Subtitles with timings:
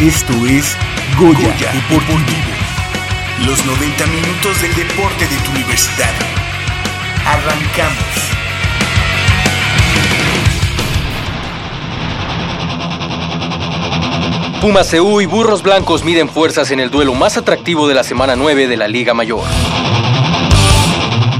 [0.00, 0.76] Esto es
[1.18, 2.20] Goya, Goya Deportivo.
[3.46, 6.12] Los 90 minutos del deporte de tu universidad.
[7.24, 7.96] Arrancamos.
[14.60, 18.36] Pumas CU y Burros Blancos miden fuerzas en el duelo más atractivo de la semana
[18.36, 19.44] 9 de la Liga Mayor.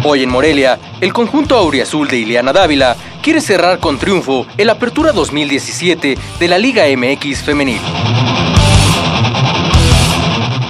[0.02, 5.12] Hoy en Morelia, el conjunto auriazul de Ileana Dávila quiere cerrar con triunfo el Apertura
[5.12, 7.82] 2017 de la Liga MX Femenil.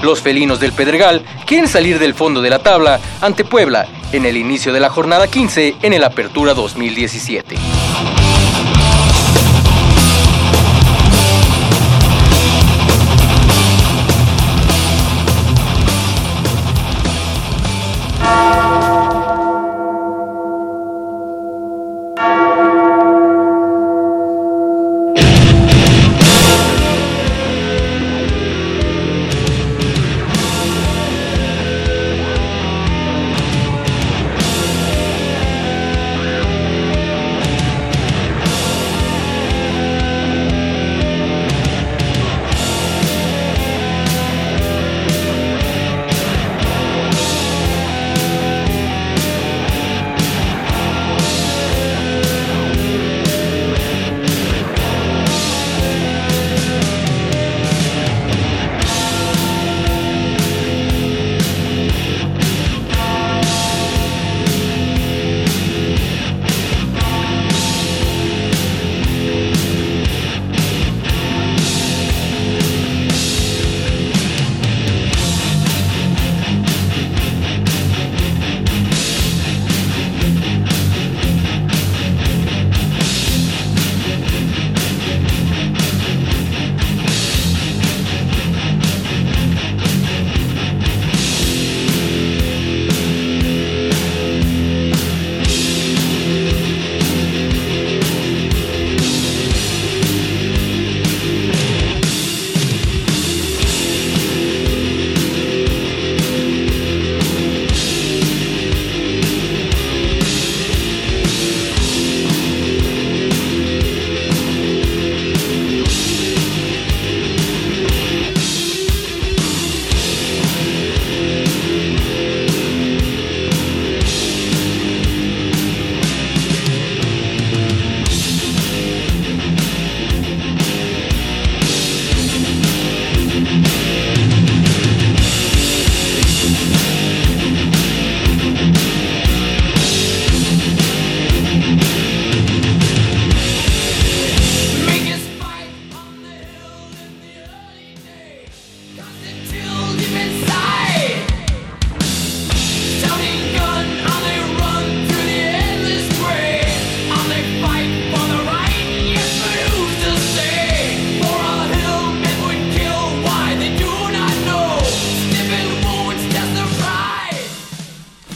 [0.06, 4.36] Los felinos del Pedregal quieren salir del fondo de la tabla ante Puebla en el
[4.36, 7.56] inicio de la jornada 15 en el Apertura 2017.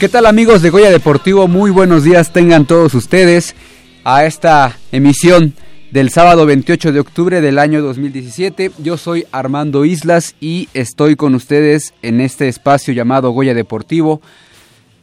[0.01, 1.47] ¿Qué tal amigos de Goya Deportivo?
[1.47, 3.55] Muy buenos días tengan todos ustedes
[4.03, 5.53] a esta emisión
[5.91, 8.71] del sábado 28 de octubre del año 2017.
[8.79, 14.23] Yo soy Armando Islas y estoy con ustedes en este espacio llamado Goya Deportivo.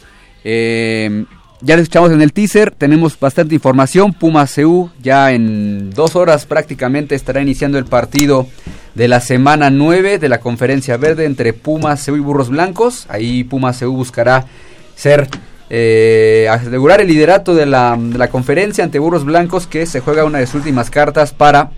[0.45, 1.25] Eh,
[1.63, 4.13] ya les escuchamos en el teaser, tenemos bastante información.
[4.13, 8.47] Pumas CU ya en dos horas prácticamente estará iniciando el partido
[8.95, 13.07] de la semana 9 de la conferencia verde entre Pumas CU y Burros Blancos.
[13.09, 14.47] Ahí Pumas CU buscará
[14.95, 15.29] ser
[15.69, 17.99] eh, asegurar el liderato de la,
[18.31, 21.71] conferencia ante Burros Blancos que se juega una de sus últimas cartas para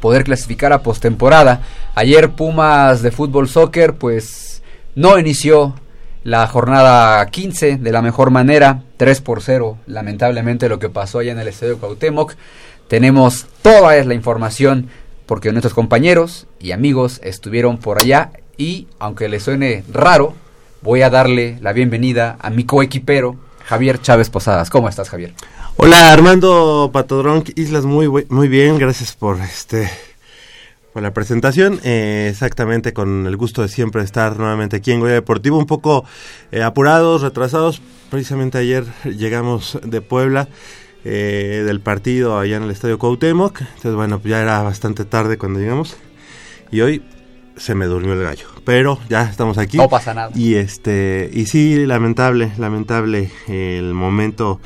[0.00, 1.62] poder clasificar a postemporada.
[1.94, 4.62] Ayer Pumas de fútbol soccer pues
[4.94, 5.74] no inició
[6.24, 11.32] la jornada 15 de la mejor manera, 3 por 0, lamentablemente lo que pasó allá
[11.32, 12.34] en el Estadio Cuauhtémoc.
[12.88, 14.88] Tenemos toda la información
[15.26, 20.34] porque nuestros compañeros y amigos estuvieron por allá y aunque le suene raro,
[20.84, 24.68] voy a darle la bienvenida a mi coequipero Javier Chávez Posadas.
[24.68, 25.32] ¿Cómo estás, Javier?
[25.78, 29.90] Hola, Armando Patodrón Islas, muy muy bien, gracias por este
[30.92, 35.14] por la presentación, eh, exactamente con el gusto de siempre estar nuevamente aquí en Goya
[35.14, 36.04] Deportivo, un poco
[36.52, 37.80] eh, apurados, retrasados,
[38.10, 40.48] precisamente ayer llegamos de Puebla,
[41.06, 45.60] eh, del partido allá en el Estadio Cuauhtémoc, entonces bueno, ya era bastante tarde cuando
[45.60, 45.96] llegamos,
[46.70, 47.02] y hoy
[47.56, 49.76] se me durmió el gallo, pero ya estamos aquí.
[49.76, 50.30] No pasa nada.
[50.34, 54.60] Y este, y sí, lamentable, lamentable el momento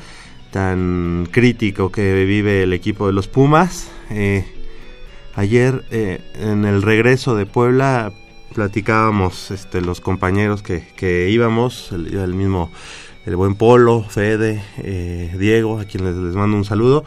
[0.51, 4.45] tan crítico que vive el equipo de los Pumas, eh,
[5.39, 8.11] Ayer eh, en el regreso de Puebla
[8.53, 12.69] platicábamos este, los compañeros que, íbamos, el, mismo,
[13.25, 17.05] el buen Polo, Fede, eh, Diego, a quienes les, mando un saludo.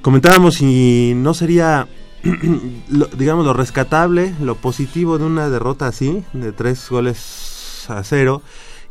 [0.00, 1.86] Comentábamos si no sería,
[3.16, 8.42] digamos, lo rescatable, lo positivo de una derrota así, de tres goles a cero,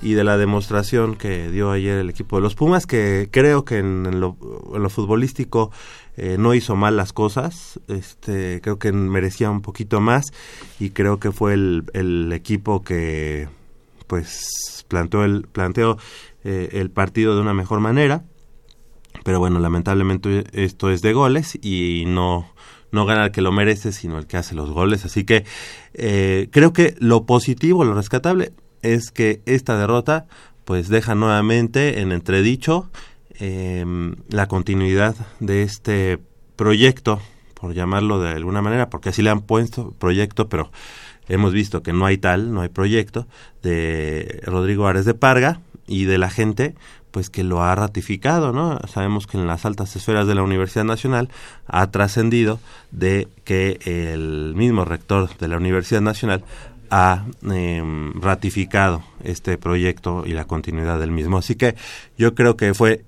[0.01, 3.79] y de la demostración que dio ayer el equipo de los Pumas, que creo que
[3.79, 4.35] en, lo,
[4.89, 5.71] futbolístico
[6.17, 10.25] eh, no hizo mal las cosas, este, creo que merecía un poquito más
[10.79, 13.49] y creo que fue el, equipo que
[14.05, 15.97] pues planteó el, planteó,
[16.43, 18.23] eh, el partido de una mejor manera,
[19.23, 22.47] pero bueno, lamentablemente esto es de goles y no
[22.91, 25.05] no gana el que lo merece, sino el que hace los goles.
[25.05, 25.45] Así que
[25.93, 30.27] eh, creo que lo positivo, lo rescatable, es que esta derrota
[30.65, 32.89] pues deja nuevamente en entredicho
[33.39, 36.19] em, la continuidad de este
[36.57, 37.21] proyecto,
[37.53, 40.69] por llamarlo de alguna manera, porque así le han puesto proyecto, pero
[41.29, 43.27] hemos visto que no hay tal, no hay proyecto,
[43.63, 46.75] de Rodrigo Ares de Parga y de la gente
[47.17, 48.79] pues que lo ha ratificado, ¿no?
[48.87, 51.29] Sabemos que en las altas esferas de la Universidad Nacional
[51.65, 52.59] ha trascendido
[52.91, 56.43] de que el mismo rector de la Universidad Nacional
[56.91, 61.39] ha em, ratificado este proyecto y la continuidad del mismo.
[61.39, 61.73] Así que
[62.19, 63.03] yo creo que fue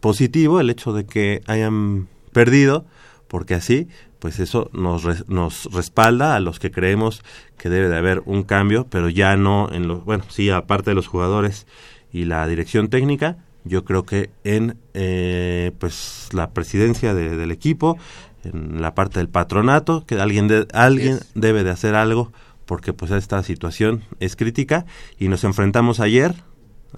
[0.00, 2.84] positivo el hecho de que hayan perdido,
[3.26, 3.88] porque así,
[4.18, 7.22] pues eso nos, nos respalda a los que creemos
[7.56, 10.94] que debe de haber un cambio, pero ya no en los, bueno, sí, aparte de
[10.94, 11.66] los jugadores
[12.12, 13.36] y la dirección técnica,
[13.66, 17.98] yo creo que en eh, pues la presidencia del equipo,
[18.44, 22.32] en la parte del patronato, que alguien, de, alguien debe de hacer algo
[22.64, 24.86] porque pues esta situación es crítica
[25.18, 26.34] y nos enfrentamos ayer,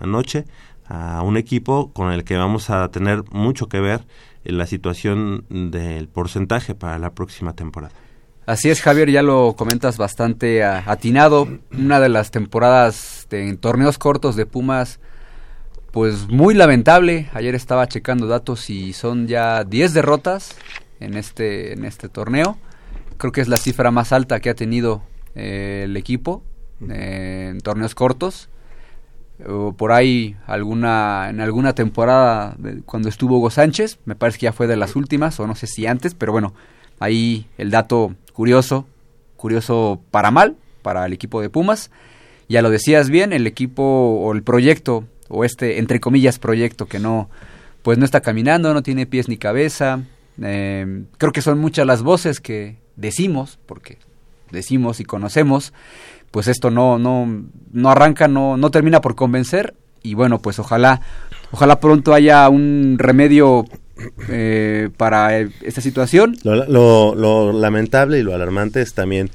[0.00, 0.46] anoche,
[0.86, 4.06] a un equipo con el que vamos a tener mucho que ver
[4.44, 7.94] en la situación del porcentaje para la próxima temporada.
[8.46, 11.46] Así es, Javier, ya lo comentas bastante atinado.
[11.70, 15.00] Una de las temporadas de, en torneos cortos de Pumas,
[15.90, 17.28] pues muy lamentable.
[17.32, 20.56] Ayer estaba checando datos y son ya 10 derrotas
[21.00, 22.58] en este, en este torneo.
[23.16, 25.02] Creo que es la cifra más alta que ha tenido
[25.34, 26.42] eh, el equipo
[26.88, 28.48] eh, en torneos cortos.
[29.76, 34.66] por ahí alguna en alguna temporada cuando estuvo Hugo Sánchez, me parece que ya fue
[34.66, 36.54] de las últimas o no sé si antes, pero bueno,
[36.98, 38.86] ahí el dato curioso,
[39.36, 41.90] curioso para mal para el equipo de Pumas.
[42.48, 46.98] Ya lo decías bien, el equipo o el proyecto o este entre comillas proyecto que
[46.98, 47.28] no
[47.82, 50.00] pues no está caminando, no tiene pies ni cabeza.
[50.42, 53.98] Eh, creo que son muchas las voces que decimos, porque
[54.50, 55.72] decimos y conocemos,
[56.30, 61.00] pues esto no, no, no arranca, no, no termina por convencer y bueno, pues ojalá,
[61.50, 63.64] ojalá pronto haya un remedio
[64.28, 66.36] eh, para esta situación.
[66.44, 69.30] Lo, lamentable y lo alarmante es también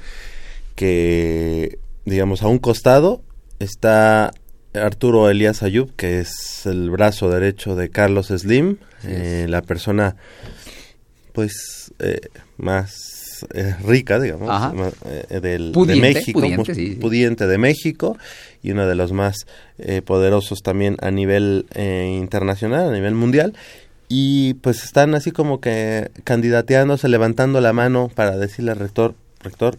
[0.74, 3.22] que, digamos, a un costado
[3.58, 4.32] está
[4.74, 10.16] Arturo Elías Ayub, que es el brazo derecho de Carlos Slim, eh, la persona
[11.32, 12.20] pues eh,
[12.56, 13.14] más
[13.52, 16.40] eh, rica, digamos, eh, del, de México,
[17.00, 18.16] pudiente, de México
[18.62, 19.46] y uno de los más
[19.78, 23.54] eh, poderosos también a nivel internacional, a nivel mundial.
[24.08, 29.78] Y pues están así como que candidateándose, levantando la mano para decirle al rector, rector,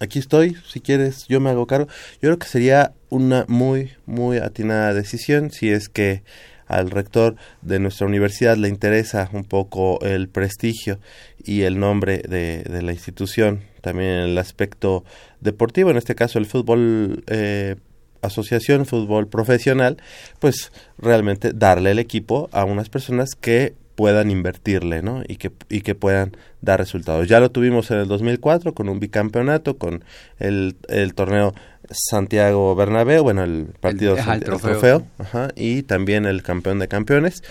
[0.00, 1.88] aquí estoy, si quieres, yo me hago cargo.
[2.14, 6.22] Yo creo que sería una muy, muy atinada decisión si es que
[6.66, 10.98] al rector de nuestra universidad le interesa un poco el prestigio
[11.44, 15.04] y el nombre de, de la institución, también el aspecto
[15.40, 17.76] deportivo, en este caso el fútbol eh,
[18.20, 19.98] asociación, fútbol profesional,
[20.40, 25.22] pues realmente darle el equipo a unas personas que puedan invertirle, ¿no?
[25.26, 27.26] Y que, y que puedan dar resultados.
[27.26, 30.04] Ya lo tuvimos en el 2004 con un bicampeonato, con
[30.38, 31.54] el, el torneo
[31.90, 37.42] Santiago Bernabéu, bueno, el partido el, trofeo, ajá, y también el campeón de campeones.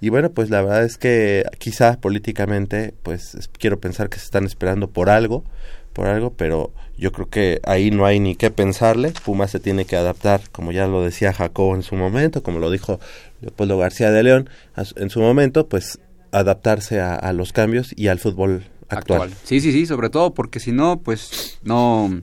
[0.00, 4.44] Y bueno, pues la verdad es que quizá políticamente, pues quiero pensar que se están
[4.44, 5.44] esperando por algo,
[5.92, 9.12] por algo, pero yo creo que ahí no hay ni qué pensarle.
[9.24, 12.70] Puma se tiene que adaptar, como ya lo decía Jacob en su momento, como lo
[12.70, 12.98] dijo
[13.42, 14.48] Leopoldo García de León
[14.96, 15.98] en su momento, pues
[16.30, 19.30] adaptarse a, los cambios y al fútbol actual.
[19.44, 22.22] Sí, sí, sí, sobre todo porque si no, pues no,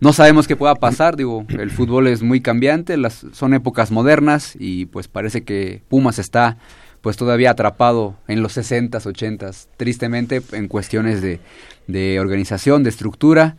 [0.00, 1.16] no sabemos qué pueda pasar.
[1.16, 6.18] Digo, el fútbol es muy cambiante, las, son épocas modernas y pues parece que Pumas
[6.18, 6.58] está
[7.00, 11.38] pues todavía atrapado en los 60s, 80s, tristemente en cuestiones de,
[11.86, 13.56] de organización, de estructura.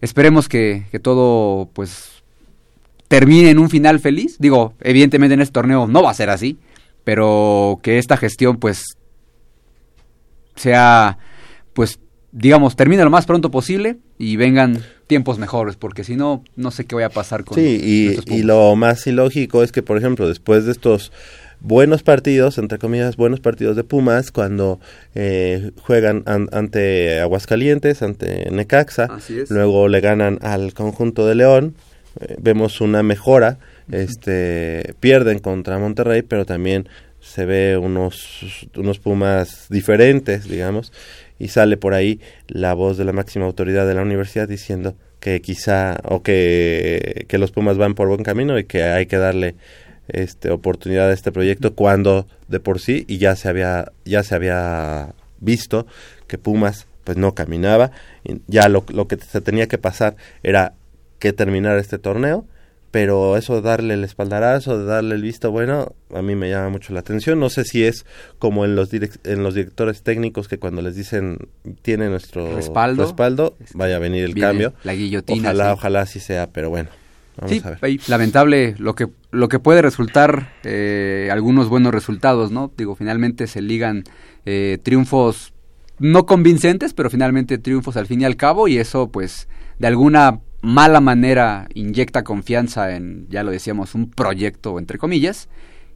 [0.00, 2.17] Esperemos que, que, todo pues
[3.08, 4.36] termine en un final feliz.
[4.38, 6.58] Digo, evidentemente en este torneo no va a ser así,
[7.04, 8.96] pero que esta gestión pues
[10.54, 11.18] sea
[11.72, 12.00] pues
[12.32, 16.84] digamos termine lo más pronto posible y vengan tiempos mejores, porque si no, no sé
[16.84, 20.28] qué vaya a pasar con Sí, y, y lo más ilógico es que, por ejemplo,
[20.28, 21.12] después de estos
[21.60, 24.78] buenos partidos, entre comillas, buenos partidos de Pumas cuando
[25.14, 29.08] eh, juegan ante Aguascalientes, ante Necaxa,
[29.48, 31.74] luego le ganan al conjunto de León,
[32.38, 33.58] vemos una mejora,
[33.90, 36.88] este pierden contra Monterrey, pero también
[37.20, 40.92] se ve unos unos Pumas diferentes, digamos,
[41.38, 45.40] y sale por ahí la voz de la máxima autoridad de la universidad diciendo que
[45.40, 49.56] quizá o que, que los Pumas van por buen camino y que hay que darle
[50.08, 54.34] este, oportunidad a este proyecto cuando de por sí y ya se había ya se
[54.34, 55.86] había visto
[56.26, 57.90] que Pumas pues no caminaba
[58.46, 60.74] ya lo, lo que se tenía que pasar era
[61.18, 62.46] que terminar este torneo
[62.90, 66.70] pero eso de darle el espaldarazo, de darle el visto bueno, a mí me llama
[66.70, 67.38] mucho la atención.
[67.38, 68.06] No sé si es
[68.38, 71.36] como en los en los directores técnicos que cuando les dicen
[71.82, 74.72] tiene nuestro respaldo, respaldo vaya a venir el cambio.
[74.84, 75.50] La guillotina.
[75.50, 76.88] Ojalá, ojalá así sea, pero bueno
[77.46, 77.62] sí,
[78.08, 82.72] lamentable lo que lo que puede resultar eh, algunos buenos resultados, ¿no?
[82.76, 84.04] Digo, finalmente se ligan
[84.46, 85.52] eh, triunfos
[85.98, 89.48] no convincentes, pero finalmente triunfos al fin y al cabo y eso pues
[89.78, 95.48] de alguna mala manera inyecta confianza en, ya lo decíamos, un proyecto entre comillas.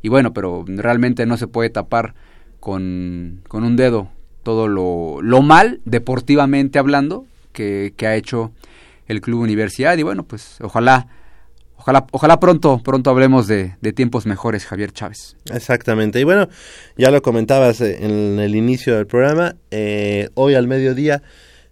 [0.03, 2.15] Y bueno, pero realmente no se puede tapar
[2.61, 4.11] con, con un dedo
[4.43, 8.53] todo lo, lo mal, deportivamente hablando, que, que ha hecho
[9.07, 9.97] el Club Universidad.
[9.99, 11.07] Y bueno, pues ojalá
[11.83, 15.37] Ojalá, ojalá pronto, pronto hablemos de, tiempos mejores, Javier Chávez.
[15.53, 16.21] Exactamente.
[16.21, 16.49] Y bueno,
[16.97, 21.25] ya lo comentabas eh, en el inicio del programa, eh, hoy al mediodía,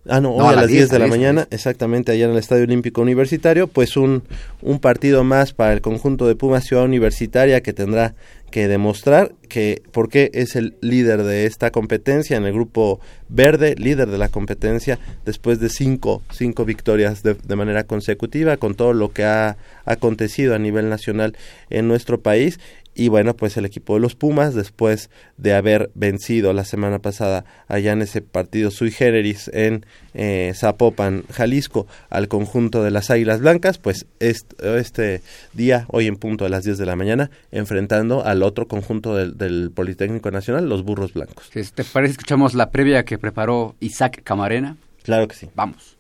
[0.09, 3.03] ah no, hoy a, las 10, de la mañana, exactamente allá en el Estadio Olímpico
[3.03, 4.23] Universitario, pues un,
[4.63, 8.15] un partido más para el conjunto de Pumas Ciudad Universitaria que tendrá
[8.51, 14.11] que demostrar que porque es el líder de esta competencia en el grupo verde, líder
[14.11, 19.13] de la competencia después de cinco, cinco victorias de, de manera consecutiva con todo lo
[19.13, 21.37] que ha acontecido a nivel nacional
[21.71, 22.59] en nuestro país
[22.95, 27.45] y bueno, pues el equipo de los Pumas, después de haber vencido la semana pasada
[27.69, 33.41] allá en ese partido sui generis en eh, Zapopan, Jalisco, al conjunto de las Águilas
[33.41, 35.23] Blancas, pues este, este,
[35.55, 39.39] día, hoy en punto de las 10 de la mañana, enfrentando al otro conjunto del,
[39.39, 41.49] del Politécnico Nacional, los Burros Blancos.
[41.51, 44.77] ¿Te parece que escuchamos la previa que preparó Isaac Camarena?
[45.03, 45.49] Claro que sí.
[45.55, 45.97] Vamos.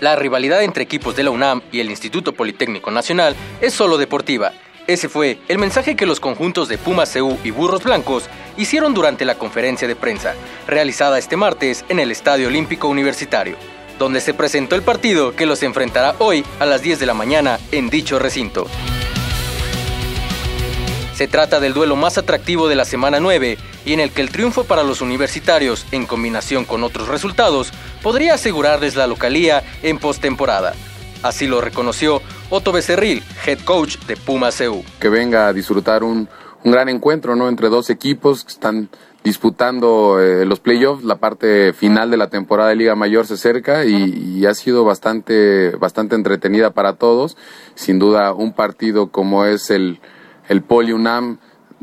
[0.00, 4.52] La rivalidad entre equipos de la UNAM y el Instituto Politécnico Nacional es solo deportiva.
[4.86, 8.24] Ese fue el mensaje que los conjuntos de Pumas CU y Burros Blancos
[8.56, 10.34] hicieron durante la conferencia de prensa,
[10.68, 13.56] realizada este martes en el Estadio Olímpico Universitario,
[13.98, 17.58] donde se presentó el partido que los enfrentará hoy a las 10 de la mañana
[17.72, 18.66] en dicho recinto.
[21.18, 24.30] Se trata del duelo más atractivo de la semana 9 y en el que el
[24.30, 27.72] triunfo para los universitarios, en combinación con otros resultados,
[28.04, 30.74] podría asegurarles la localía en postemporada.
[31.24, 34.84] Así lo reconoció Otto Becerril, head coach de Puma CU.
[35.00, 36.28] Que venga a disfrutar un,
[36.62, 37.48] gran encuentro ¿no?
[37.48, 38.88] entre dos equipos que están
[39.24, 43.84] disputando eh, los playoffs, la parte final de la temporada de Liga Mayor se acerca
[43.84, 47.36] y, y, ha sido bastante, bastante entretenida para todos.
[47.74, 49.98] Sin duda, un partido como es el,
[50.48, 51.38] el Poli UNAM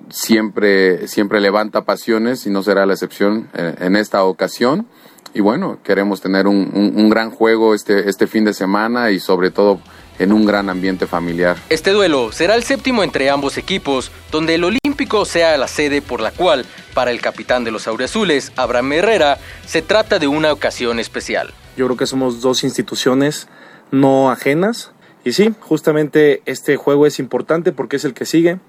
[0.09, 4.87] siempre, siempre levanta pasiones y no será la excepción eh, en esta ocasión.
[5.33, 9.51] Y bueno, queremos tener un, un, gran juego este, este fin de semana y sobre
[9.51, 9.81] todo
[10.17, 11.57] en un gran ambiente familiar.
[11.69, 16.21] Este duelo será el séptimo entre ambos equipos, donde el Olímpico sea la sede por
[16.21, 20.99] la cual, para el capitán de los Aureazules, Abraham Herrera, se trata de una ocasión
[20.99, 21.53] especial.
[21.75, 23.49] Yo creo que somos dos instituciones
[23.91, 24.91] no ajenas.
[25.25, 28.59] Y sí, justamente este juego es importante porque es el que sigue.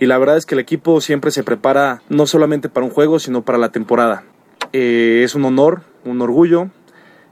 [0.00, 3.18] Y la verdad es que el equipo siempre se prepara no solamente para un juego,
[3.18, 4.24] sino para la temporada.
[4.72, 6.70] Eh, es un honor, un orgullo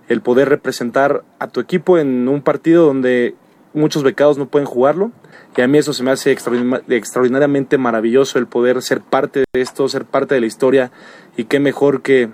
[0.08, 3.34] el poder representar a tu equipo en un partido donde
[3.72, 5.12] muchos becados no pueden jugarlo.
[5.56, 9.88] Y a mí eso se me hace extraordinariamente maravilloso el poder ser parte de esto,
[9.88, 10.90] ser parte de la historia.
[11.36, 12.30] Y qué mejor que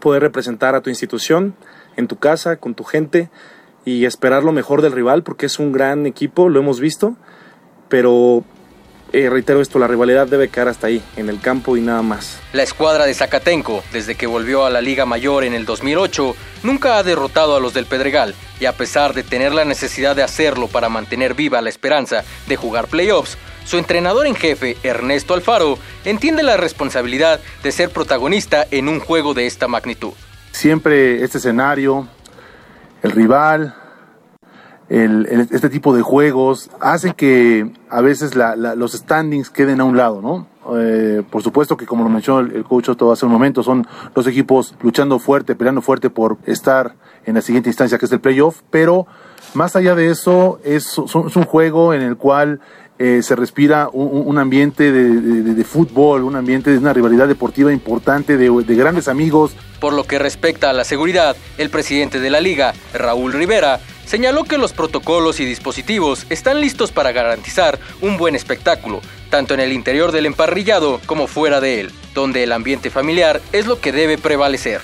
[0.00, 1.54] poder representar a tu institución
[1.96, 3.30] en tu casa, con tu gente
[3.84, 7.16] y esperar lo mejor del rival porque es un gran equipo, lo hemos visto.
[7.88, 8.44] Pero
[9.12, 12.40] eh, reitero esto, la rivalidad debe quedar hasta ahí, en el campo y nada más.
[12.52, 16.98] La escuadra de Zacatenco, desde que volvió a la Liga Mayor en el 2008, nunca
[16.98, 20.66] ha derrotado a los del Pedregal y a pesar de tener la necesidad de hacerlo
[20.66, 26.42] para mantener viva la esperanza de jugar playoffs, su entrenador en jefe, Ernesto Alfaro, entiende
[26.42, 30.12] la responsabilidad de ser protagonista en un juego de esta magnitud.
[30.50, 32.08] Siempre este escenario,
[33.04, 33.74] el rival,
[34.88, 40.46] este tipo de juegos hace que a veces los standings queden a un lado, ¿no?
[40.78, 44.26] Eh, por supuesto que como lo mencionó el, coach todo hace un momento, son los
[44.26, 46.94] equipos luchando fuerte, peleando fuerte por estar
[47.26, 49.06] en la siguiente instancia que es el playoff, pero
[49.52, 52.60] más allá de eso es, un juego en el cual
[52.98, 58.50] eh, se respira un, ambiente de, fútbol, un ambiente de una rivalidad deportiva importante, de,
[58.50, 59.52] de, grandes amigos.
[59.80, 64.44] Por lo que respecta a la seguridad, el presidente de la liga, Raúl Rivera, señaló
[64.44, 69.72] que los protocolos y dispositivos están listos para garantizar un buen espectáculo, tanto en el
[69.72, 74.18] interior del emparrillado como fuera de él, donde el ambiente familiar es lo que debe
[74.18, 74.80] prevalecer.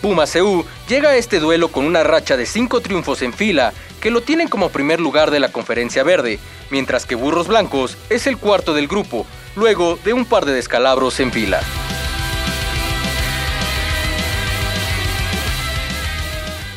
[0.00, 4.10] Puma CU llega a este duelo con una racha de cinco triunfos en fila que
[4.10, 8.36] lo tienen como primer lugar de la Conferencia Verde, mientras que Burros Blancos es el
[8.36, 11.60] cuarto del grupo, luego de un par de descalabros en fila.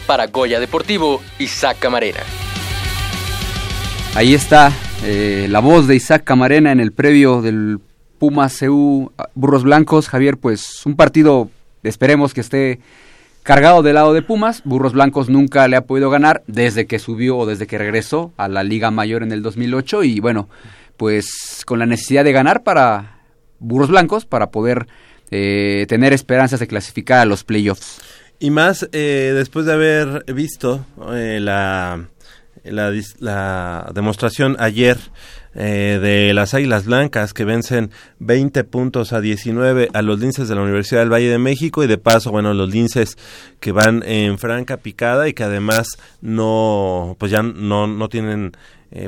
[0.06, 2.20] para Goya Deportivo, Isaac Camarena.
[4.14, 4.72] Ahí está
[5.04, 7.80] eh, la voz de Isaac Camarena en el previo del
[8.20, 10.08] Puma CU Burros Blancos.
[10.08, 11.50] Javier, pues un partido,
[11.82, 12.80] esperemos que esté
[13.46, 14.64] cargado del lado de Pumas.
[14.66, 18.48] Burros Blancos nunca le ha podido ganar desde que subió o desde que regresó a
[18.48, 20.50] la Liga Mayor en el 2008 y bueno,
[20.98, 23.20] pues con la necesidad de ganar para
[23.60, 24.88] Burros Blancos para poder
[25.30, 28.02] eh, tener esperanzas de clasificar a los playoffs.
[28.40, 32.08] Y más eh, después de haber visto eh, la,
[32.64, 34.98] la, demostración ayer
[35.56, 40.56] eh, de las Águilas Blancas que vencen 20 puntos a 19 a los linces de
[40.56, 43.18] la Universidad del Valle de México y de paso, bueno, los linces
[43.60, 45.88] que van en franca picada y que además
[46.22, 48.52] no, pues ya no, no tienen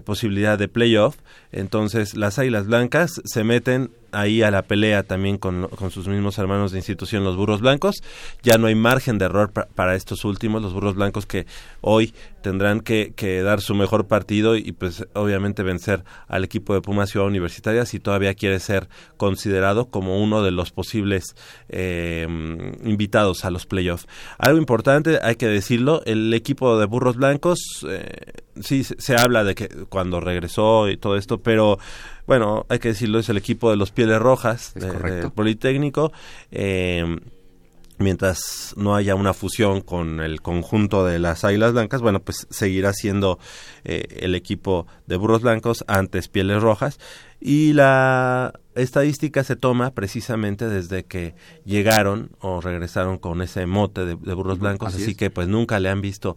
[0.03, 1.15] posibilidad de playoff.
[1.51, 6.71] Entonces las Águilas Blancas se meten ahí a la pelea también con, sus mismos hermanos
[6.71, 7.95] de institución, los burros blancos.
[8.43, 11.45] Ya no hay margen de error para estos últimos, los burros blancos que
[11.81, 17.09] hoy tendrán que, dar su mejor partido y pues obviamente vencer al equipo de Pumas
[17.09, 21.35] Ciudad Universitaria si todavía quiere ser considerado como uno de los posibles
[21.69, 22.25] eh,
[22.83, 24.07] invitados a los playoffs.
[24.37, 28.07] Algo importante, hay que decirlo, el equipo de burros blancos, eh,
[28.61, 31.79] sí se habla de que cuando regresó y todo esto, pero
[32.27, 36.11] bueno, hay que decirlo, es el equipo de los Pieles Rojas, del Politécnico.
[36.51, 37.17] Eh,
[37.99, 42.93] mientras no haya una fusión con el conjunto de las Águilas Blancas, bueno, pues seguirá
[42.93, 43.39] siendo
[43.83, 46.99] eh, el equipo de Burros Blancos antes Pieles Rojas.
[47.39, 51.35] Y la estadística se toma precisamente desde que
[51.65, 56.01] llegaron o regresaron con ese mote de, Burros Blancos, así, que pues nunca le han
[56.01, 56.35] visto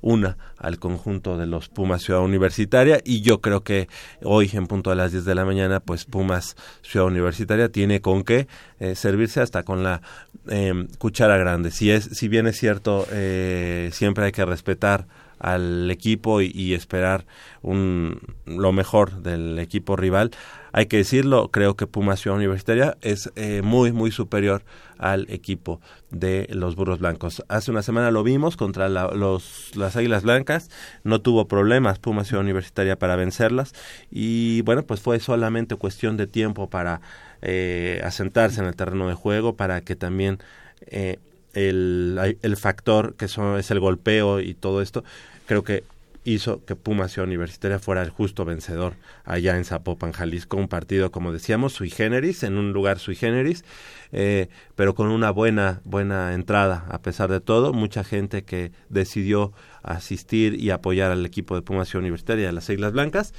[0.00, 3.88] una al conjunto de los Pumas Ciudad Universitaria y yo creo que
[4.22, 8.24] hoy en punto a las 10 de la mañana pues Pumas Ciudad Universitaria tiene con
[8.24, 8.46] qué
[8.80, 10.02] eh, servirse hasta con la
[10.48, 11.70] em, cuchara grande.
[11.70, 15.06] Si, es, si bien es cierto, eh, siempre hay que respetar
[15.38, 17.26] al equipo y, esperar
[17.62, 20.30] un, lo mejor del equipo rival.
[20.76, 24.62] Hay que decirlo, creo que Pumas Ciudad Universitaria es eh, muy, muy superior
[24.98, 27.42] al equipo de los Burros Blancos.
[27.48, 30.68] Hace una semana lo vimos contra los, las Águilas Blancas,
[31.02, 33.72] no tuvo problemas Pumas Ciudad Universitaria para vencerlas
[34.10, 37.00] y bueno, pues fue solamente cuestión de tiempo para
[37.40, 40.40] eh, asentarse en el terreno de juego, para que también
[40.88, 41.18] eh,
[41.54, 45.04] el, el, factor que son, es el golpeo y todo esto,
[45.46, 45.84] creo que
[46.26, 51.10] hizo que Pumas Ciudad Universitaria fuera el justo vencedor allá en Zapopan, Jalisco, un partido,
[51.12, 53.64] como decíamos, sui generis, en un lugar sui generis,
[54.12, 59.52] eh, pero con una buena, buena entrada, a pesar de todo, mucha gente que decidió
[59.82, 63.32] asistir y apoyar al equipo de Ciudad Universitaria de las Islas Blancas,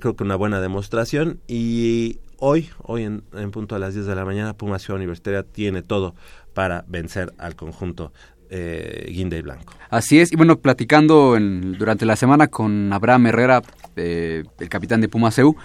[0.00, 1.40] creo que una buena demostración.
[1.46, 5.82] Y hoy, hoy en, punto a las 10 de la mañana, Pumas Ciudad Universitaria tiene
[5.82, 6.14] todo
[6.52, 8.12] para vencer al conjunto
[8.56, 9.74] eh, Guinda y Blanco.
[9.90, 13.62] Así es, y bueno, platicando durante la semana con Abraham Herrera,
[13.96, 15.56] eh, el capitán de Pumas EU,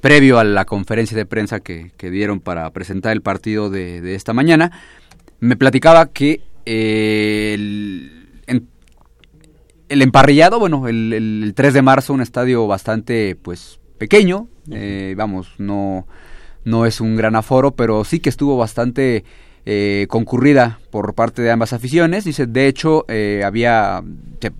[0.00, 4.72] previo a la conferencia de prensa que, dieron para presentar el partido de, esta mañana,
[5.38, 8.28] me platicaba que eh, el,
[9.88, 14.48] el, emparrillado, bueno, el, el, 3 de marzo, un estadio bastante, pues, pequeño,
[15.14, 16.08] vamos, no,
[16.64, 19.24] no es un gran aforo, pero sí que estuvo bastante
[19.64, 22.24] eh, concurrida por parte de ambas aficiones.
[22.24, 24.02] Dice, de hecho, eh, había,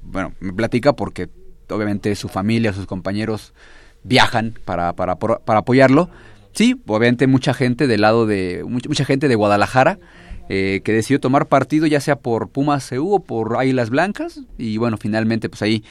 [0.02, 1.28] bueno, me platica porque
[1.68, 3.54] obviamente su familia, sus compañeros
[4.04, 6.10] viajan para, para, para apoyarlo.
[6.52, 9.98] Sí, obviamente mucha gente del lado de, mucha, gente de Guadalajara.
[10.48, 14.98] que decidió tomar partido ya sea por Pumas CU o por Águilas Blancas y bueno
[14.98, 15.82] finalmente pues ahí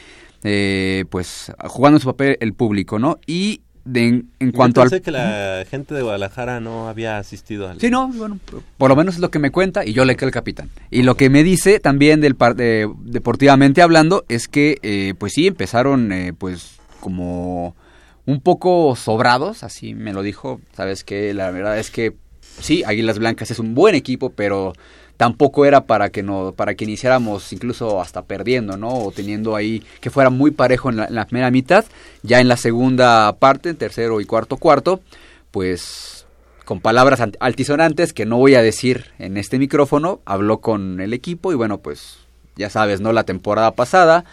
[1.10, 5.02] pues jugando su papel el público no y de, en, cuanto al...
[5.02, 7.80] que la gente de Guadalajara no había asistido al...
[7.80, 8.40] Sí, no, bueno,
[8.78, 10.70] por lo menos es lo que me cuenta y yo le creo al capitán.
[10.90, 15.48] Y lo que me dice también del de, deportivamente hablando es que, eh, pues sí,
[15.48, 17.76] empezaron eh, pues como
[18.26, 22.16] un poco sobrados, así me lo dijo, sabes que la verdad es que
[22.60, 24.74] sí, Águilas Blancas es un buen equipo, pero
[25.22, 29.84] tampoco era para que no para que iniciáramos incluso hasta perdiendo no o teniendo ahí
[30.00, 31.86] que fuera muy parejo en la, primera mitad.
[32.24, 35.00] Ya en la segunda parte tercero y cuarto cuarto
[35.52, 36.26] pues
[36.66, 41.52] con palabras altisonantes que no voy a decir en este micrófono habló con el equipo
[41.52, 42.18] y bueno pues
[42.56, 44.26] ya sabes no la temporada pasada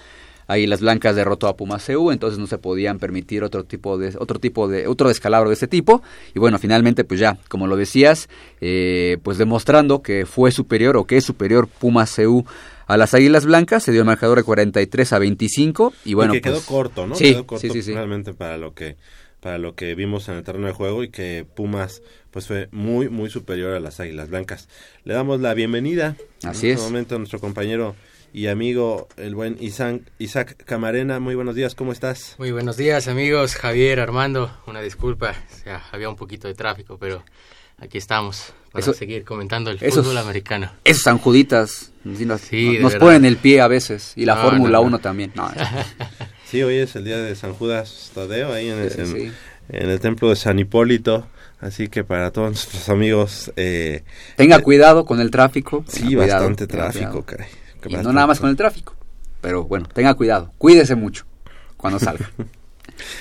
[0.49, 4.17] ahí las blancas derrotó a Pumas CU, entonces no se podían permitir otro tipo de
[4.19, 6.03] otro tipo de otro descalabro de este tipo.
[6.35, 8.29] Y bueno finalmente pues ya como lo decías
[8.61, 12.45] eh, pues demostrando que fue superior o que es superior Pumas CU
[12.87, 16.41] a las Águilas Blancas se dio el marcador de 43 a 25 y bueno que
[16.41, 18.97] quedó pues corto no sí, quedó corto sí, sí, realmente para lo que
[19.41, 23.09] para lo que vimos en el terreno de juego y que Pumas pues fue muy
[23.09, 24.69] muy superior a las Águilas Blancas.
[25.05, 27.95] Le damos la bienvenida Así en este momento a nuestro compañero
[28.33, 31.21] y amigo, el buen Isaac, Isaac Camarena.
[31.21, 32.35] Muy buenos días, ¿cómo estás?
[32.39, 33.55] Muy buenos días, amigos.
[33.55, 35.35] Javier, Armando, una disculpa,
[35.67, 37.25] o había un poquito de tráfico, pero
[37.79, 40.71] aquí estamos para seguir comentando el fútbol americano.
[40.85, 45.33] Esos sanjuditas nos, sí, nos ponen el pie a veces, y la Fórmula 1 también.
[46.45, 49.33] sí, hoy es el día de San Judas Tadeo, ahí en el,
[49.71, 51.27] en, el templo de San Hipólito.
[51.61, 53.51] Así que para todos nuestros amigos...
[53.57, 54.05] Eh,
[54.37, 55.85] Tenga cuidado con el tráfico.
[55.89, 57.49] Sí, bastante tráfico, caray.
[57.87, 58.95] Y no nada más con el tráfico.
[59.41, 61.25] Pero bueno, tenga cuidado, cuídese mucho
[61.77, 62.31] cuando salga.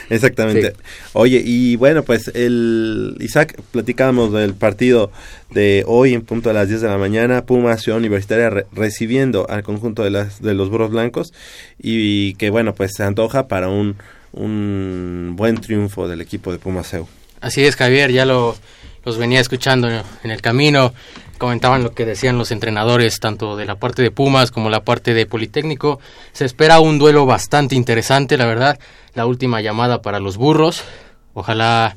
[0.09, 0.73] Exactamente.
[1.13, 5.11] Oye, y bueno, pues el Isaac, platicábamos del partido
[5.51, 9.63] de hoy en punto a las 10 de la mañana, Puma Ciudad Universitaria recibiendo al
[9.63, 11.33] conjunto de, las, de los burros blancos
[11.77, 13.97] y, que bueno, pues se antoja para un,
[14.33, 17.07] un buen triunfo del equipo de Puma Seu.
[17.39, 18.55] Así es, Javier, ya lo,
[19.05, 20.93] los venía escuchando en el camino
[21.37, 25.13] comentaban lo que decían los entrenadores, tanto de la parte de Pumas como la parte
[25.13, 25.99] de Politécnico.
[26.33, 28.79] Se espera un duelo bastante interesante, la verdad.
[29.13, 30.83] La última llamada para los burros.
[31.33, 31.95] Ojalá,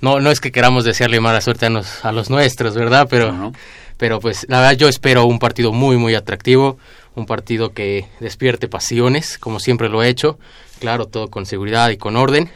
[0.00, 3.06] no, no es que queramos desearle mala suerte a los, a los nuestros, ¿verdad?
[3.08, 3.52] Pero,
[3.96, 6.78] pero pues la verdad yo espero un partido muy, muy atractivo.
[7.14, 10.38] Un partido que despierte pasiones, como siempre lo he hecho.
[10.80, 12.50] Claro, todo con seguridad y con orden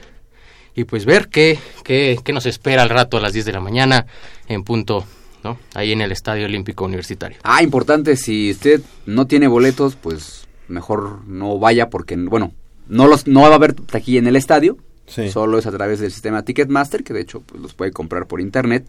[0.75, 3.59] y pues ver qué, qué, qué, nos espera al rato a las 10 de la
[3.59, 4.07] mañana
[4.47, 5.05] en punto
[5.44, 5.59] ¿no?
[5.74, 7.38] Ahí en el Estadio Olímpico Universitario.
[7.42, 12.53] Ah, importante, si usted no tiene boletos, pues mejor no vaya porque, bueno,
[12.88, 16.12] no los no va a haber aquí en el estadio, solo es a través del
[16.12, 18.85] sistema Ticketmaster, que de hecho pues, los puede comprar por internet.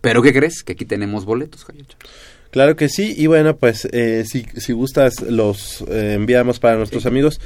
[0.00, 0.62] Pero ¿qué crees?
[0.62, 1.64] Que aquí tenemos boletos,
[2.50, 7.04] Claro que sí, y bueno, pues eh, si, si gustas los eh, enviamos para nuestros
[7.04, 7.40] amigos.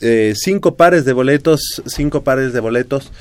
[0.00, 3.12] Eh, cinco pares de boletos, cinco pares de boletos.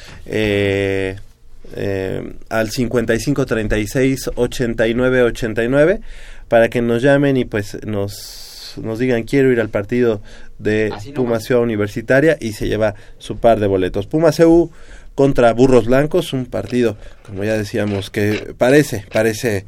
[1.76, 6.00] Eh, al 55 36 89 89
[6.48, 10.22] para que nos llamen y pues nos, nos digan quiero ir al partido
[10.60, 14.08] de Puma Ciudad Universitaria y se lleva su par de boletos.
[14.08, 14.72] Puma CU
[15.14, 19.66] contra Burros Blancos, un partido, como ya decíamos, que parece, parece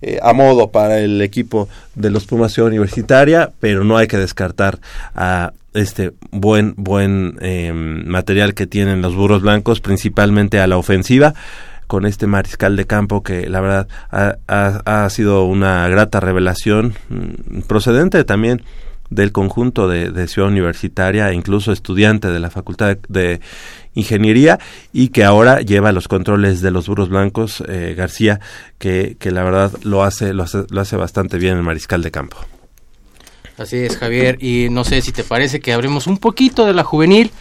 [0.00, 4.16] eh, a modo para el equipo de los Pumas Ciudad Universitaria, pero no hay que
[4.16, 4.78] descartar
[5.14, 11.34] a este buen buen em, material que tienen los burros blancos, principalmente a la ofensiva
[11.86, 17.62] con este mariscal de campo que la verdad ha, ha, sido una grata revelación mm,
[17.62, 18.62] procedente también
[19.10, 23.40] del conjunto de, Ciudad Universitaria, incluso estudiante de la Facultad de,
[23.94, 24.60] Ingeniería
[24.92, 28.38] y que ahora lleva los controles de los burros blancos, eh, García,
[28.78, 32.36] que, la verdad lo hace, lo hace, lo hace bastante bien el mariscal de campo.
[33.58, 36.84] Así es, Javier, y no sé si te parece que hablemos un poquito de la
[36.84, 37.32] juvenil.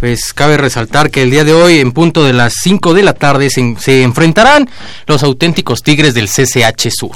[0.00, 3.14] Pues cabe resaltar que el día de hoy, en punto de las 5 de la
[3.14, 4.68] tarde, se, se enfrentarán
[5.06, 7.14] los auténticos Tigres del CCH Sur.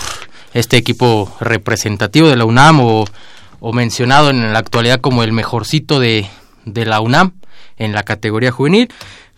[0.54, 3.04] Este equipo representativo de la UNAM o
[3.60, 6.26] o mencionado en la actualidad como el mejorcito de,
[6.64, 7.32] de la UNAM
[7.76, 8.88] en la categoría juvenil,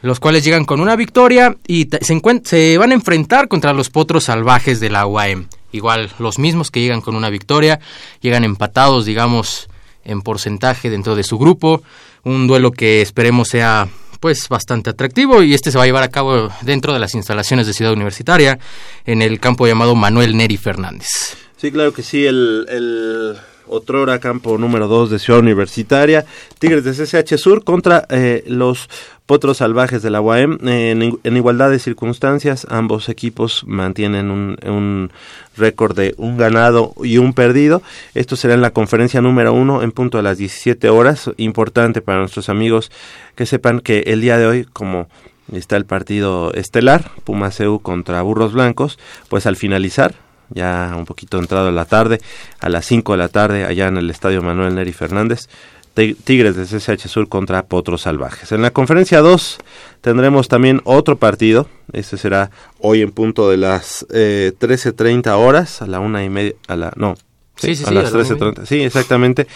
[0.01, 4.25] los cuales llegan con una victoria y se, se van a enfrentar contra los potros
[4.25, 5.49] salvajes de la UAM.
[5.73, 7.81] Igual los mismos que llegan con una victoria,
[8.21, 9.69] llegan empatados, digamos,
[10.05, 11.83] en porcentaje dentro de su grupo.
[12.25, 13.89] Un duelo que esperemos sea
[14.21, 17.67] pues bastante atractivo y este se va a llevar a cabo dentro de las instalaciones
[17.67, 18.59] de Ciudad Universitaria
[19.05, 21.09] en el campo llamado Manuel Neri Fernández.
[21.57, 23.37] Sí, claro que sí, el, el
[23.71, 26.25] otrora campo número 2 de Ciudad Universitaria,
[26.59, 28.89] Tigres de CCH Sur contra eh, los
[29.27, 30.59] Potros Salvajes de la UAM.
[30.67, 35.11] En, igualdad de circunstancias, ambos equipos mantienen un, un
[35.57, 37.83] récord de un ganado y un perdido.
[38.15, 41.31] Esto será en la conferencia número 1 en punto a las 17 horas.
[41.37, 42.91] Importante para nuestros amigos
[43.35, 45.09] que sepan que el día de hoy, como
[45.53, 50.15] está el partido estelar, Pumaseu contra Burros Blancos, pues al finalizar
[50.51, 52.21] ya un poquito entrado en la tarde,
[52.61, 55.49] a las 5 de la tarde, allá en el Estadio Manuel Neri Fernández,
[55.95, 58.53] Tigres de CSH Sur contra Potros Salvajes.
[58.53, 59.59] En la conferencia 2
[60.01, 65.87] tendremos también otro partido, este será hoy en punto de las eh, 13.30 horas, a
[65.87, 67.17] la una y media, a la, no,
[67.57, 69.49] sí, a las 13.30, sí, exactamente,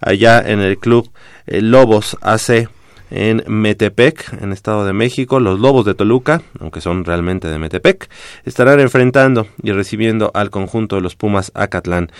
[0.00, 1.10] allá en el club
[1.46, 2.68] eh, Lobos AC
[3.10, 5.40] en Metepec, en Estado de México.
[5.40, 8.08] Los Lobos de Toluca, aunque son realmente de Metepec,
[8.44, 12.10] estarán enfrentando y recibiendo al conjunto de los Pumas Acatlán.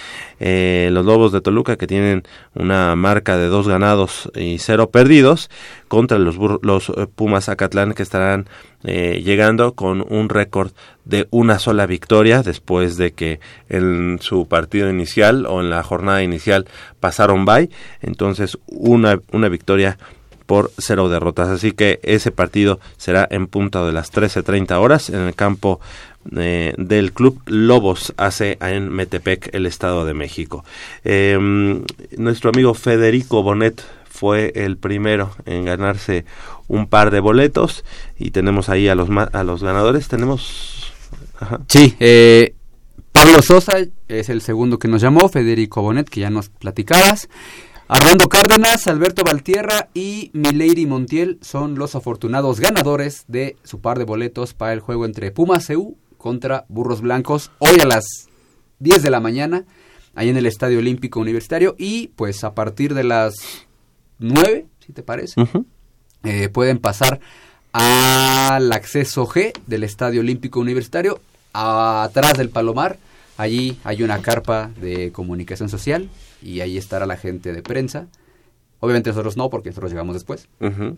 [0.40, 2.24] Eh, los Lobos de Toluca, que tienen
[2.54, 5.50] una marca de dos ganados y cero perdidos,
[5.88, 8.48] contra los, los eh, Pumas Acatlán, que estarán
[8.84, 10.70] eh, llegando con un récord
[11.04, 16.22] de una sola victoria después de que en su partido inicial o en la jornada
[16.22, 16.66] inicial
[17.00, 17.70] pasaron by.
[18.02, 19.98] Entonces, una, una victoria
[20.48, 21.50] por cero derrotas.
[21.50, 25.78] Así que ese partido será en punta de las 13.30 horas en el campo
[26.34, 30.64] eh, del Club Lobos AC en Metepec, el Estado de México.
[31.04, 31.84] Em,
[32.16, 36.24] nuestro amigo Federico Bonet fue el primero en ganarse
[36.66, 37.84] un par de boletos
[38.18, 40.08] y tenemos ahí a los, a los ganadores.
[40.08, 40.94] Tenemos...
[41.68, 42.54] Sí, eh,
[43.12, 43.76] Pablo Sosa
[44.08, 47.28] es el segundo que nos llamó, Federico Bonet, que ya nos platicabas.
[47.90, 54.04] Armando Cárdenas, Alberto Valtierra y Mileiri Montiel son los afortunados ganadores de su par de
[54.04, 58.04] boletos para el juego entre Pumas EU contra Burros Blancos hoy a las
[58.80, 59.64] 10 de la mañana
[60.14, 61.76] ahí en el Estadio Olímpico Universitario.
[61.78, 63.36] Y pues a partir de las
[64.18, 65.40] 9, si te parece,
[66.24, 67.20] eh, pueden pasar
[67.72, 71.20] al acceso G del Estadio Olímpico Universitario.
[71.54, 72.98] Atrás del Palomar.
[73.38, 76.10] Allí hay una carpa de comunicación social
[76.42, 78.08] y ahí estará la gente de prensa.
[78.80, 80.48] Obviamente nosotros no, porque nosotros llegamos después,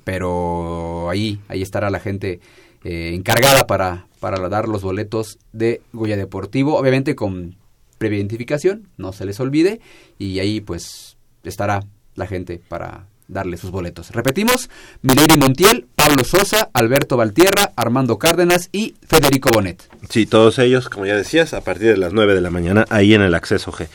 [0.05, 2.41] pero ahí, ahí estará la gente
[2.85, 7.57] eh, encargada para, para dar los boletos de Goya Deportivo, obviamente con
[7.97, 9.81] previa identificación, no se les olvide,
[10.19, 11.81] y ahí pues estará
[12.17, 14.11] la gente para darle sus boletos.
[14.11, 14.69] Repetimos,
[15.03, 19.83] Milady Montiel, Pablo Sosa, Alberto Valtierra, Armando Cárdenas y Federico Bonet.
[20.09, 23.15] Sí, todos ellos, como ya decías, a partir de las 9 de la mañana, ahí
[23.15, 23.89] en el acceso G.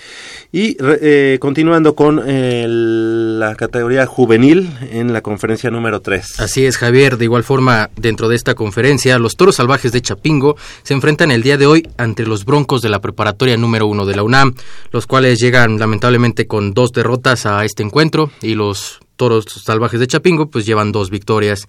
[0.51, 6.39] Y eh, continuando con eh, la categoría juvenil en la conferencia número 3.
[6.39, 7.17] Así es, Javier.
[7.17, 11.43] De igual forma, dentro de esta conferencia, los toros salvajes de Chapingo se enfrentan el
[11.43, 14.55] día de hoy ante los broncos de la preparatoria número 1 de la UNAM,
[14.91, 20.07] los cuales llegan lamentablemente con dos derrotas a este encuentro y los Toros Salvajes de
[20.07, 21.67] Chapingo, pues llevan dos victorias.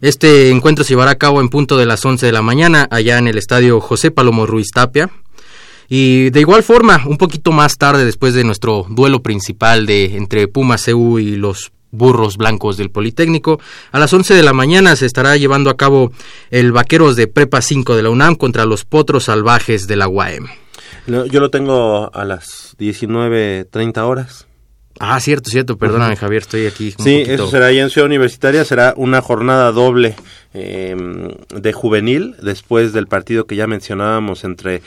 [0.00, 3.18] Este encuentro se llevará a cabo en punto de las 11 de la mañana, allá
[3.18, 5.10] en el estadio José Palomo Ruiz Tapia.
[5.88, 10.48] Y de igual forma, un poquito más tarde, después de nuestro duelo principal de entre
[10.48, 13.60] Puma CU y los burros blancos del Politécnico.
[13.92, 16.12] A las 11 de la mañana se estará llevando a cabo
[16.50, 20.48] el Vaqueros de Prepa 5 de la UNAM contra los Potros Salvajes de la UAM.
[21.06, 24.46] Yo lo tengo a las 19.30 horas.
[24.98, 26.94] Ah, cierto, cierto, perdóname Javier, estoy aquí.
[26.98, 30.14] sí, eso será ahí en Ciudad Universitaria, será una jornada doble
[30.54, 34.82] em, de juvenil después del partido que ya mencionábamos entre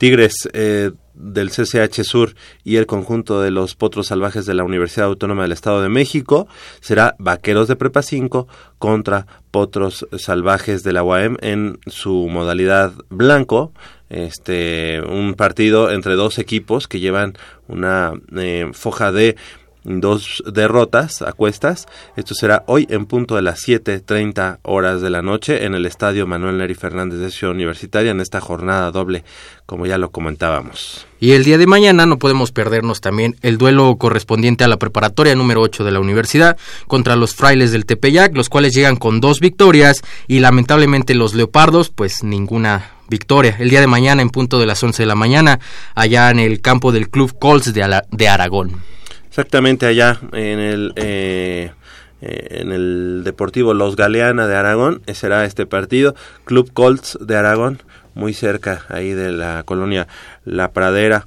[0.00, 5.08] Tigres eh, del CCH Sur y el conjunto de los Potros Salvajes de la Universidad
[5.08, 6.48] Autónoma del Estado de México.
[6.80, 13.74] Será Vaqueros de Prepa 5 contra Potros Salvajes de la UAM en su modalidad blanco
[14.10, 17.34] este un partido entre dos equipos que llevan
[17.68, 19.36] una eh, foja de
[19.84, 21.86] dos derrotas a cuestas.
[22.16, 26.26] Esto será hoy en punto de las 7.30 horas de la noche en el Estadio
[26.26, 29.24] Manuel Neri Fernández de Ciudad Universitaria en esta jornada doble,
[29.66, 31.06] como ya lo comentábamos.
[31.18, 35.34] Y el día de mañana no podemos perdernos también el duelo correspondiente a la preparatoria
[35.34, 39.40] número 8 de la universidad contra los frailes del Tepeyac, los cuales llegan con dos
[39.40, 43.56] victorias y lamentablemente los leopardos pues ninguna victoria.
[43.58, 45.60] El día de mañana en punto de las 11 de la mañana
[45.94, 48.80] allá en el campo del Club Colts de, de Aragón.
[49.28, 50.92] Exactamente allá en el...
[50.96, 51.72] Eh,
[52.22, 57.82] eh, en el Deportivo Los Galeana de Aragón, será este partido, Club Colts de Aragón,
[58.14, 60.06] muy cerca ahí de la colonia
[60.44, 61.26] La Pradera,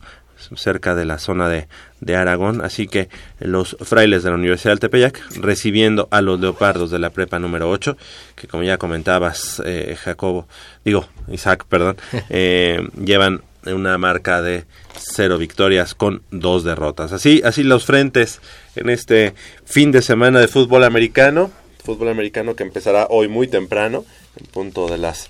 [0.56, 1.68] cerca de la zona de,
[2.02, 6.92] de Aragón, así que los frailes de la Universidad del Tepeyac recibiendo a los leopardos
[6.92, 7.98] de la prepa número 8,
[8.36, 10.48] que como ya comentabas, eh, Jacobo,
[10.84, 11.98] digo, Isaac, perdón,
[12.30, 14.66] eh, llevan una marca de
[14.98, 17.14] cero victorias con dos derrotas.
[17.14, 18.42] Así, así los frentes
[18.76, 19.34] en este
[19.66, 21.52] fin de semana de fútbol americano,
[21.84, 24.06] fútbol americano que empezará hoy muy temprano,
[24.40, 25.30] en punto de las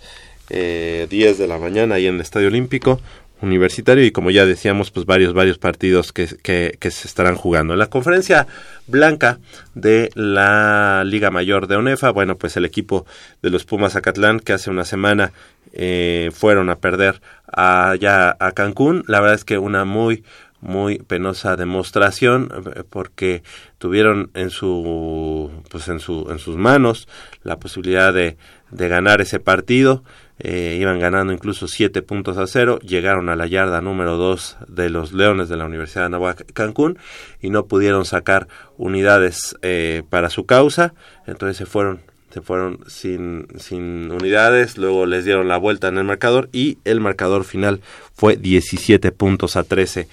[0.49, 2.99] eh, 10 de la mañana ahí en el Estadio Olímpico
[3.43, 7.73] Universitario y como ya decíamos, pues varios, varios partidos que, que, se estarán jugando.
[7.73, 8.47] En la conferencia
[8.88, 9.39] blanca
[9.75, 13.06] de la Liga Mayor de ONEFA, bueno, pues el equipo
[13.41, 15.34] de los Pumas Acatlán que hace una semana
[15.73, 19.03] eh, fueron a perder allá a Cancún.
[19.08, 20.23] La verdad es que una muy,
[20.62, 23.43] muy penosa demostración eh, porque
[23.77, 27.10] tuvieron en su pues en su en sus manos
[27.43, 28.38] la posibilidad de,
[28.71, 30.03] de ganar ese partido
[30.39, 34.89] eh, iban ganando incluso siete puntos a cero, llegaron a la yarda número dos de
[34.89, 36.98] los Leones de la Universidad de Cancún
[37.41, 40.93] y no pudieron sacar unidades eh, para su causa,
[41.28, 42.02] entonces se fueron
[42.34, 47.00] se fueron sin, sin unidades, luego les dieron la vuelta en el marcador y el
[47.00, 47.82] marcador final
[48.15, 50.08] fue 17 puntos a 13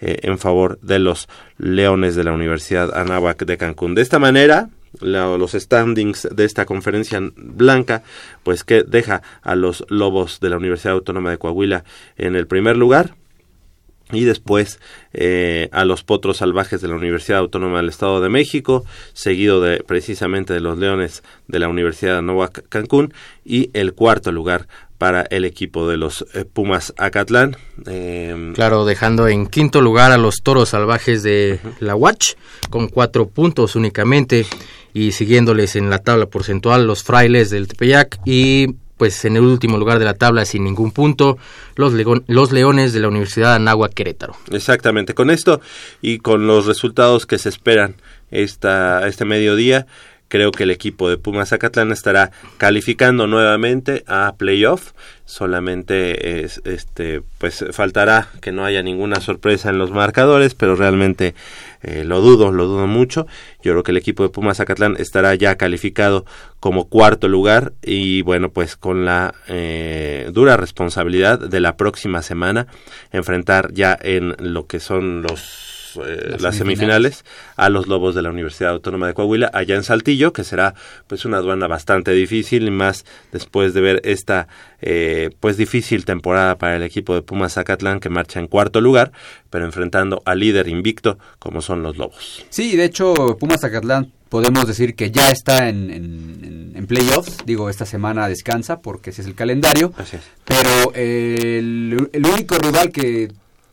[0.00, 3.94] eh, en favor de los Leones de la Universidad Anáhuac de Cancún.
[3.94, 4.68] De esta manera,
[5.00, 8.02] la, los standings de esta conferencia blanca,
[8.42, 11.84] pues que deja a los Lobos de la Universidad Autónoma de Coahuila
[12.16, 13.14] en el primer lugar,
[14.12, 14.78] y después
[15.12, 19.82] eh, a los potros salvajes de la Universidad Autónoma del Estado de México, seguido de
[19.82, 23.12] precisamente de los Leones de la Universidad de Nova Cancún
[23.44, 27.56] y el cuarto lugar para el equipo de los eh, Pumas Acatlán.
[27.86, 32.34] Eh, claro, dejando en quinto lugar a los Toros Salvajes de la Watch
[32.70, 34.46] con cuatro puntos únicamente
[34.94, 39.78] y siguiéndoles en la tabla porcentual los Frailes del Tepeyac y pues en el último
[39.78, 41.36] lugar de la tabla sin ningún punto,
[41.74, 41.92] los,
[42.28, 44.36] los Leones de la Universidad Anáhuac Querétaro.
[44.52, 45.60] Exactamente, con esto
[46.00, 47.96] y con los resultados que se esperan
[48.30, 49.86] esta, este mediodía,
[50.32, 54.92] creo que el equipo de Pumas Zacatlán estará calificando nuevamente a playoff.
[55.26, 61.34] Solamente es, este, pues faltará que no haya ninguna sorpresa en los marcadores, pero realmente
[61.82, 63.26] eh, lo dudo, lo dudo mucho.
[63.62, 66.24] Yo creo que el equipo de Pumas Zacatlán estará ya calificado
[66.60, 72.68] como cuarto lugar y bueno, pues con la eh, dura responsabilidad de la próxima semana
[73.10, 77.24] enfrentar ya en lo que son los eh, las, semifinales.
[77.56, 80.74] a los Lobos de la Universidad Autónoma de Coahuila allá en Saltillo, que será
[81.06, 84.48] pues una aduana bastante difícil y más después de ver esta
[84.80, 89.12] eh, pues difícil temporada para el equipo de Pumas Zacatlán que marcha en cuarto lugar,
[89.50, 92.44] pero enfrentando al líder invicto como son los Lobos.
[92.50, 97.44] Sí, de hecho Pumas Zacatlán podemos decir que ya está en, en, en, playoffs.
[97.44, 99.92] Digo, esta semana descansa porque ese es el calendario.
[100.46, 103.30] Pero el, el, único rival que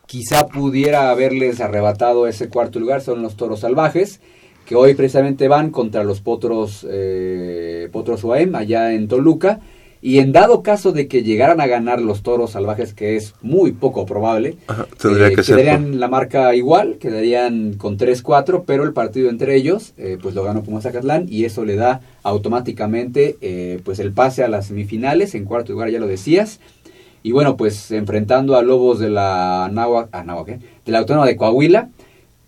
[0.09, 4.21] quizá pudiera haberles arrebatado ese cuarto lugar son los toros salvajes,
[4.65, 9.59] que hoy precisamente van contra los potros, eh, potros UAM allá en Toluca.
[10.01, 13.73] Y en dado caso de que llegaran a ganar los toros salvajes, que es muy
[13.73, 18.93] poco probable, Ajá, eh, que quedarían ser, la marca igual, quedarían con 3-4, pero el
[18.93, 23.81] partido entre ellos, eh, pues lo ganó Pumas Zacatlán y eso le da automáticamente eh,
[23.83, 26.61] pues el pase a las semifinales, en cuarto lugar ya lo decías,
[27.23, 30.59] y bueno, pues enfrentando a Lobos de la Anáhuac, Anáhuac ¿eh?
[30.85, 31.89] de la Autónoma de Coahuila,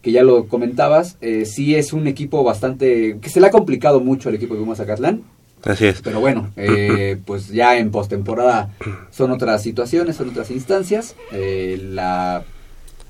[0.02, 4.00] que ya lo comentabas, eh, sí es un equipo bastante, que se le ha complicado
[4.00, 5.22] mucho al equipo de Pumas Zacatlán.
[5.64, 6.02] Así es.
[6.02, 8.70] Pero bueno, eh, pues ya en postemporada
[9.12, 11.16] son otras situaciones, son otras instancias.
[11.32, 12.44] Eh, la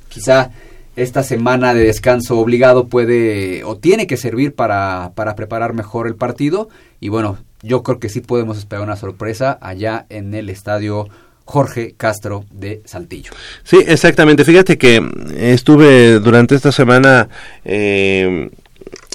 [0.09, 0.51] quizá
[0.97, 6.16] esta semana de descanso obligado puede o tiene que servir para, para preparar mejor el
[6.16, 6.68] partido.
[6.99, 11.07] Y bueno, yo creo que sí podemos esperar una sorpresa allá en el estadio
[11.52, 13.32] Jorge Castro de Saltillo.
[13.64, 14.45] Sí, exactamente.
[14.45, 15.06] Fíjate que
[15.38, 17.28] estuve durante esta semana
[17.66, 18.49] eh,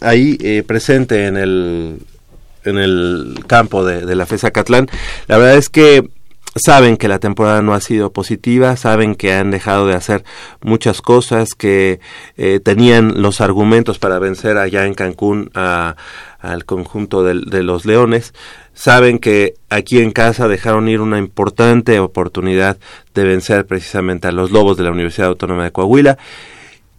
[0.02, 1.98] ahí eh, presente en el
[2.64, 4.88] en el campo de, de la FESA Catlán.
[5.28, 6.08] La verdad es que
[6.56, 10.24] saben que la temporada no ha sido positiva, saben que han dejado de hacer
[10.62, 12.00] muchas cosas, que
[12.36, 18.34] eh, tenían los argumentos para vencer allá en Cancún al conjunto de, los Leones,
[18.74, 22.78] saben que aquí en casa dejaron ir una importante oportunidad
[23.14, 26.18] de vencer precisamente a los Lobos de la Universidad Autónoma de Coahuila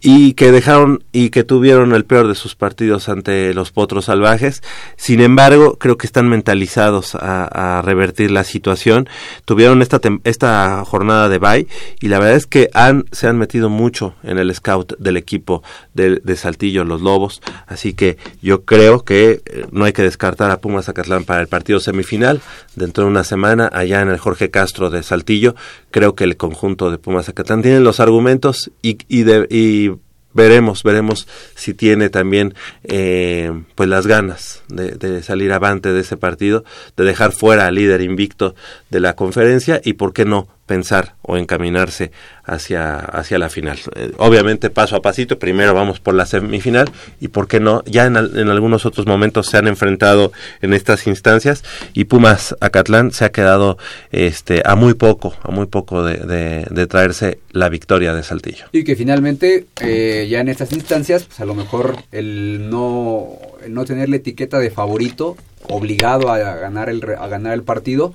[0.00, 4.62] y que dejaron y que tuvieron el peor de sus partidos ante los potros salvajes.
[4.96, 9.08] Sin embargo, creo que están mentalizados a, revertir la situación.
[9.44, 11.66] Tuvieron esta, esta jornada de bye
[12.00, 15.62] y la verdad es que han, se han metido mucho en el scout del equipo
[15.94, 17.40] de, de Saltillo, los Lobos.
[17.66, 21.48] Así que yo creo que eh, no hay que descartar a Pumas Zacatlán para el
[21.48, 22.40] partido semifinal
[22.76, 25.54] dentro de una semana allá en el Jorge Castro de Saltillo.
[25.90, 29.88] Creo que el conjunto de Pumas Zacatlán tiene los argumentos y, y, de, y
[30.32, 32.54] veremos, veremos si tiene también
[32.84, 36.64] eh, pues las ganas de, de, salir avante de ese partido,
[36.96, 38.54] de dejar fuera al líder invicto
[38.90, 42.12] de la conferencia y por qué no pensar o encaminarse
[42.44, 43.78] hacia, hacia la final.
[43.96, 46.88] Eh, obviamente paso a pasito, primero vamos por la semifinal
[47.20, 50.30] y por qué no, ya en, en, algunos otros momentos se han enfrentado
[50.62, 53.78] en estas instancias y Pumas Acatlán se ha quedado
[54.12, 58.66] este, a muy poco, a muy poco de, de, traerse la victoria de Saltillo.
[58.72, 63.74] Y que finalmente eh, ya en estas instancias, pues a lo mejor el no, el
[63.74, 65.36] no tener la etiqueta de favorito
[65.68, 68.14] obligado a ganar el, a ganar el partido,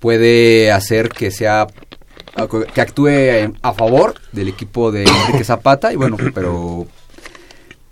[0.00, 1.66] puede hacer que sea
[2.74, 6.86] que actúe a favor del equipo de Enrique Zapata y bueno, pero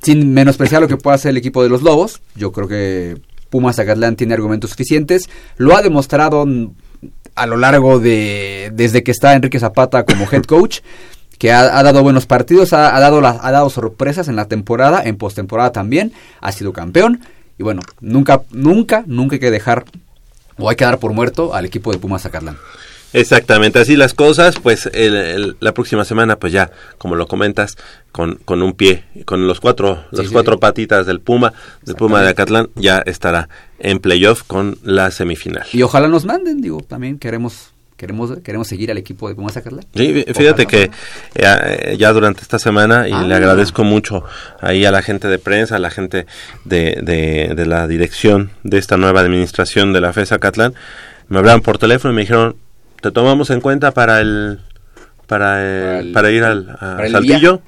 [0.02, 3.18] sin menospreciar lo que pueda hacer el equipo de los Lobos, yo creo que
[3.50, 6.46] Pumas Zacatlán tiene argumentos suficientes, lo ha demostrado
[7.34, 10.80] a lo largo de desde que está Enrique Zapata como head coach
[11.38, 15.70] que ha, dado buenos partidos, ha, dado ha dado sorpresas en la temporada, en postemporada
[15.70, 17.20] también, ha sido campeón
[17.58, 19.84] y bueno, nunca nunca nunca hay que dejar
[20.58, 22.56] o hay que dar por muerto al equipo de Pumas Zacatlán.
[23.12, 27.76] Exactamente, así las cosas, pues la próxima semana, pues ya, como lo comentas,
[28.12, 32.28] con, con un pie, con los cuatro, las cuatro patitas del Puma, del Puma de
[32.28, 33.48] Acatlán, ya estará
[33.78, 35.64] en playoff con la semifinal.
[35.72, 39.84] Y ojalá nos manden, digo, también queremos queremos queremos seguir al equipo de Pumas Zacatlán.
[39.94, 40.90] Sí, fíjate que
[41.34, 43.36] eh, ya, durante esta semana, y le ah.
[43.36, 44.24] agradezco mucho
[44.60, 46.26] ahí a la gente de prensa, a la gente
[46.64, 50.74] de, de, de la dirección de esta nueva administración de la FES Catlán,
[51.28, 52.56] me hablaron por teléfono y me dijeron,
[53.02, 54.60] te tomamos en cuenta para el
[55.26, 56.78] para, para, ir al
[57.10, 57.60] Saltillo.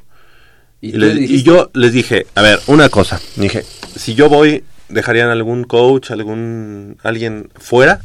[0.80, 3.64] ¿Y, yo les dije, a ver, una cosa, dije,
[3.96, 8.00] si yo voy, ¿dejarían algún coach, algún alguien fuera?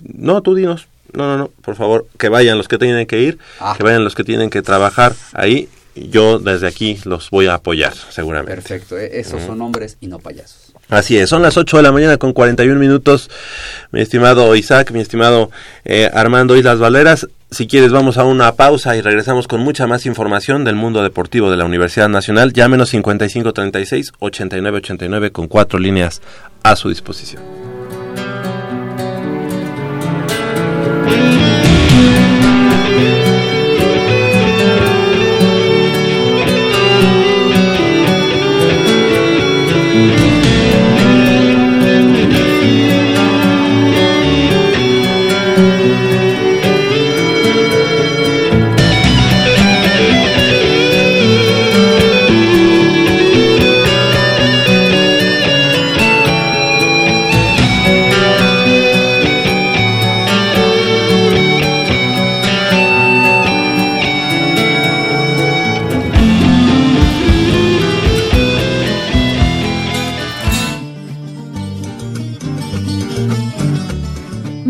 [0.00, 0.88] No, tú dinos.
[1.12, 3.74] No, no, no, por favor, que vayan los que tienen que ir, ah.
[3.76, 5.68] que vayan los que tienen que trabajar ahí.
[5.94, 8.54] Yo desde aquí los voy a apoyar, seguramente.
[8.54, 10.72] Perfecto, e-, esos son hombres y no payasos.
[10.88, 13.30] Así es, son las 8 de la mañana con 41 minutos,
[13.92, 15.50] mi estimado Isaac, mi estimado
[15.84, 17.28] eh, Armando Islas Valeras.
[17.50, 21.50] Si quieres vamos a una pausa y regresamos con mucha más información del mundo deportivo
[21.50, 22.52] de la Universidad Nacional.
[22.52, 26.20] Llámenos 5536 8989 con cuatro líneas
[26.62, 27.61] a su disposición.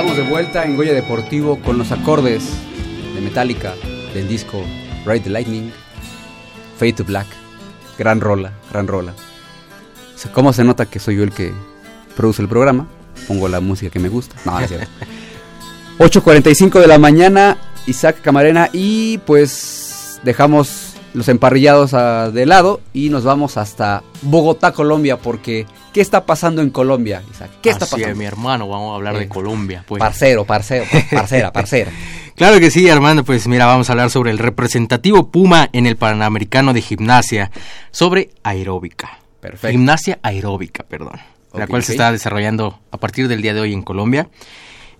[0.00, 2.42] Estamos de vuelta en Goya Deportivo con los acordes
[3.14, 3.74] de Metallica
[4.14, 4.62] del disco
[5.04, 5.70] Ride the Lightning,
[6.78, 7.26] Fade to Black.
[7.98, 9.12] Gran rola, gran rola.
[9.12, 11.52] O sea, ¿Cómo se nota que soy yo el que
[12.16, 12.88] produce el programa?
[13.28, 14.36] Pongo la música que me gusta.
[14.46, 14.88] No, no es cierto.
[15.98, 23.10] 8.45 de la mañana, Isaac Camarena, y pues dejamos los emparrillados a- de lado y
[23.10, 27.50] nos vamos hasta Bogotá, Colombia, porque ¿qué está pasando en Colombia, Isaac?
[27.62, 28.18] ¿Qué está Así es, pasando?
[28.18, 29.84] mi hermano, vamos a hablar de Colombia.
[29.86, 30.00] Pues.
[30.00, 31.90] Parcero, parcero, parcera, parcera.
[32.36, 33.24] Claro que sí, Armando.
[33.24, 37.50] Pues mira, vamos a hablar sobre el representativo Puma en el Panamericano de Gimnasia,
[37.90, 39.18] sobre aeróbica.
[39.40, 39.68] Perfecto.
[39.72, 41.20] Gimnasia aeróbica, perdón.
[41.52, 44.28] la cual se está desarrollando a partir del día de hoy en Colombia.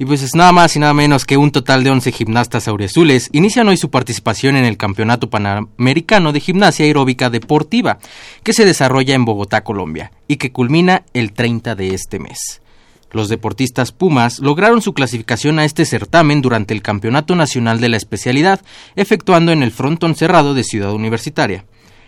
[0.01, 3.29] Y pues es nada más y nada menos que un total de 11 gimnastas auriazules
[3.33, 7.99] inician hoy su participación en el Campeonato Panamericano de Gimnasia Aeróbica Deportiva,
[8.43, 12.63] que se desarrolla en Bogotá, Colombia, y que culmina el 30 de este mes.
[13.11, 17.99] Los deportistas Pumas lograron su clasificación a este certamen durante el Campeonato Nacional de la
[17.99, 18.63] Especialidad,
[18.97, 21.67] efectuando en el frontón cerrado de Ciudad Universitaria,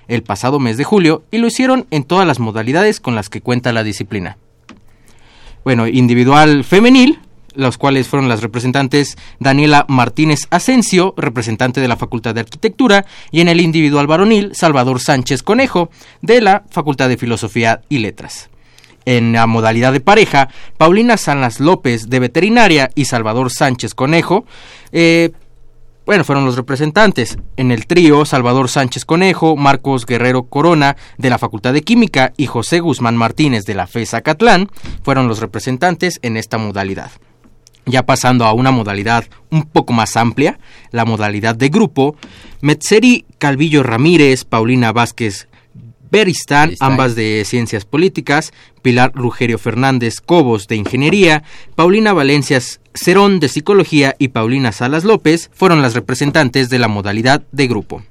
[0.09, 3.43] el pasado mes de julio, y lo hicieron en todas las modalidades con las que
[3.43, 4.38] cuenta la disciplina.
[5.62, 7.18] Bueno, individual femenil,
[7.55, 13.41] los cuales fueron las representantes Daniela Martínez Asensio, representante de la Facultad de Arquitectura, y
[13.41, 15.91] en el individual varonil Salvador Sánchez Conejo,
[16.21, 18.51] de la Facultad de Filosofía y Letras.
[19.05, 24.45] En la modalidad de pareja, Paulina Salas López de Veterinaria y Salvador Sánchez Conejo,
[24.93, 25.33] eh,
[26.05, 27.39] bueno, fueron los representantes.
[27.57, 32.47] En el trío, Salvador Sánchez Conejo, Marcos Guerrero Corona de la Facultad de Química y
[32.47, 34.69] José Guzmán Martínez de la FES Acatlán
[35.05, 37.13] fueron los representantes en esta modalidad.
[37.85, 40.59] Ya pasando a una modalidad un poco más amplia,
[40.93, 42.16] la modalidad de grupo,
[42.61, 45.49] Metzeri Calvillo Ramírez, Paulina Vázquez
[46.11, 48.53] Beristán, ambas de Ciencias Políticas,
[48.83, 51.43] Pilar Rugerio Fernández Cobos de Ingeniería,
[51.74, 57.43] Paulina Valencias Cerón de Psicología y Paulina Salas López fueron las representantes de la modalidad
[57.51, 58.03] de grupo.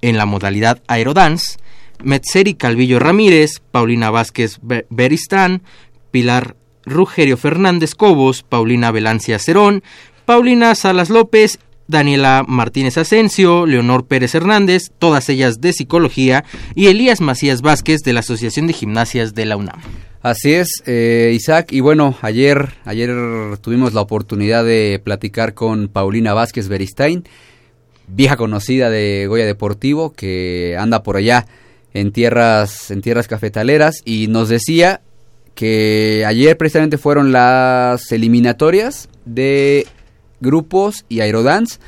[0.00, 1.58] En la modalidad Aerodance,
[2.02, 5.62] Metzeri Calvillo Ramírez, Paulina Vázquez Be- Beristán,
[6.10, 6.56] Pilar
[6.90, 9.82] Rugerio Fernández Cobos, Paulina Velancia Cerón,
[10.24, 11.58] Paulina Salas López,
[11.88, 18.12] Daniela Martínez Asensio, Leonor Pérez Hernández, todas ellas de psicología, y Elías Macías Vázquez de
[18.12, 19.80] la Asociación de Gimnasias de la UNAM.
[20.20, 21.72] Así es, eh, Isaac.
[21.72, 23.10] Y bueno, ayer, ayer
[23.62, 27.24] tuvimos la oportunidad de platicar con Paulina Vázquez Beristain,
[28.06, 31.46] vieja conocida de Goya Deportivo, que anda por allá
[31.94, 35.00] en tierras, en tierras cafetaleras, y nos decía
[35.58, 39.88] que ayer precisamente fueron las eliminatorias de
[40.38, 41.80] grupos y aerodance.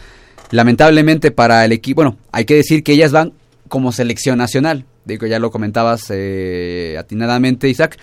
[0.50, 3.32] Lamentablemente para el equipo, bueno, hay que decir que ellas van
[3.68, 4.86] como selección nacional.
[5.04, 7.96] Digo, ya lo comentabas eh, atinadamente, Isaac.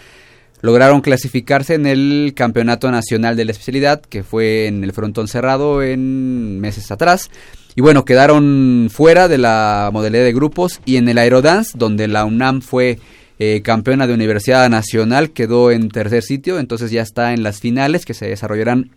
[0.61, 5.84] Lograron clasificarse en el Campeonato Nacional de la Especialidad, que fue en el frontón cerrado
[5.84, 7.30] en meses atrás.
[7.76, 12.24] Y bueno, quedaron fuera de la modalidad de grupos y en el Aerodance, donde la
[12.24, 12.99] UNAM fue
[13.40, 18.06] eh, campeona de Universidad Nacional, quedó en tercer sitio, entonces ya está en las finales
[18.06, 18.92] que se desarrollarán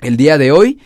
[0.00, 0.78] el día de hoy.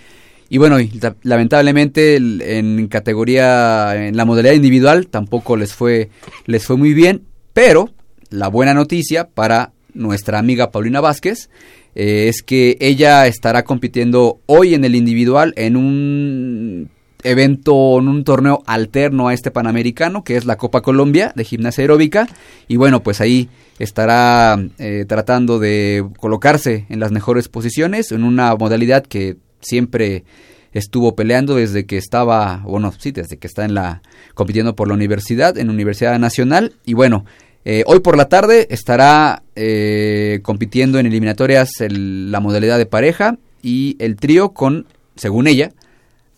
[0.51, 0.79] Y bueno,
[1.23, 6.09] lamentablemente en categoría, en la modalidad individual tampoco les fue,
[6.47, 7.91] les fue muy bien, pero
[8.31, 11.51] la buena noticia para nuestra amiga Paulina Vázquez,
[11.95, 16.91] eh, es que ella estará compitiendo hoy en el individual en un
[17.23, 21.83] evento, en un torneo alterno a este Panamericano, que es la Copa Colombia de gimnasia
[21.83, 22.29] aeróbica.
[22.69, 23.49] Y bueno, pues ahí
[23.79, 30.25] estará eh, tratando de colocarse en las mejores posiciones, en una modalidad que siempre
[30.73, 34.03] estuvo peleando desde que estaba, bueno, sí, desde que está en la
[34.35, 36.75] compitiendo por la universidad, en Universidad Nacional.
[36.85, 37.25] Y bueno,
[37.65, 43.97] eh, hoy por la tarde estará eh, compitiendo en eliminatorias la modalidad de pareja y
[43.99, 45.73] el trío con, según ella,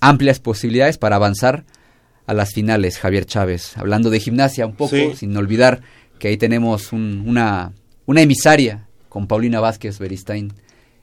[0.00, 1.64] amplias posibilidades para avanzar
[2.26, 3.76] a las finales, Javier Chávez.
[3.76, 5.80] Hablando de gimnasia un poco, sin olvidar
[6.18, 7.72] que ahí tenemos una,
[8.06, 10.52] una emisaria con Paulina Vázquez Beristain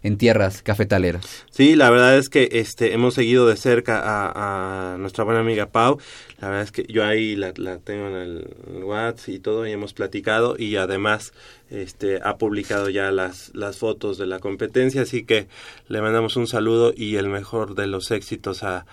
[0.03, 1.45] en tierras cafetaleras.
[1.49, 5.99] Sí, la verdad es que este hemos seguido de cerca a, nuestra buena amiga Pau.
[6.39, 9.93] La verdad es que yo ahí la, tengo en el WhatsApp y todo y hemos
[9.93, 11.33] platicado y además
[11.69, 15.47] este ha publicado ya las las fotos de la competencia, así que
[15.87, 18.85] le mandamos un saludo y el mejor de los éxitos a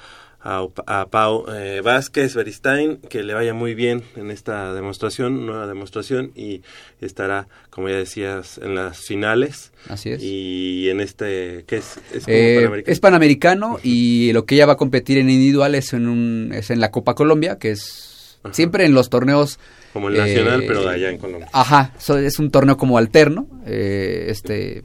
[0.44, 6.32] a, Pau eh, Vázquez Beristain, que le vaya muy bien en esta demostración, nueva demostración,
[6.34, 6.60] y
[7.00, 9.72] estará, como ya decías, en las finales.
[9.88, 10.22] Así es.
[10.22, 11.98] Y en este, ¿qué es?
[12.12, 12.92] Es, eh, panamericano?
[12.92, 16.70] es panamericano y lo que ella va a competir en individual es en, un, es
[16.70, 19.58] en la Copa Colombia, que es siempre en los torneos
[19.94, 21.48] como el nacional, pero de allá en Colombia.
[21.52, 24.84] Ajá, es un torneo como alterno, eh, este,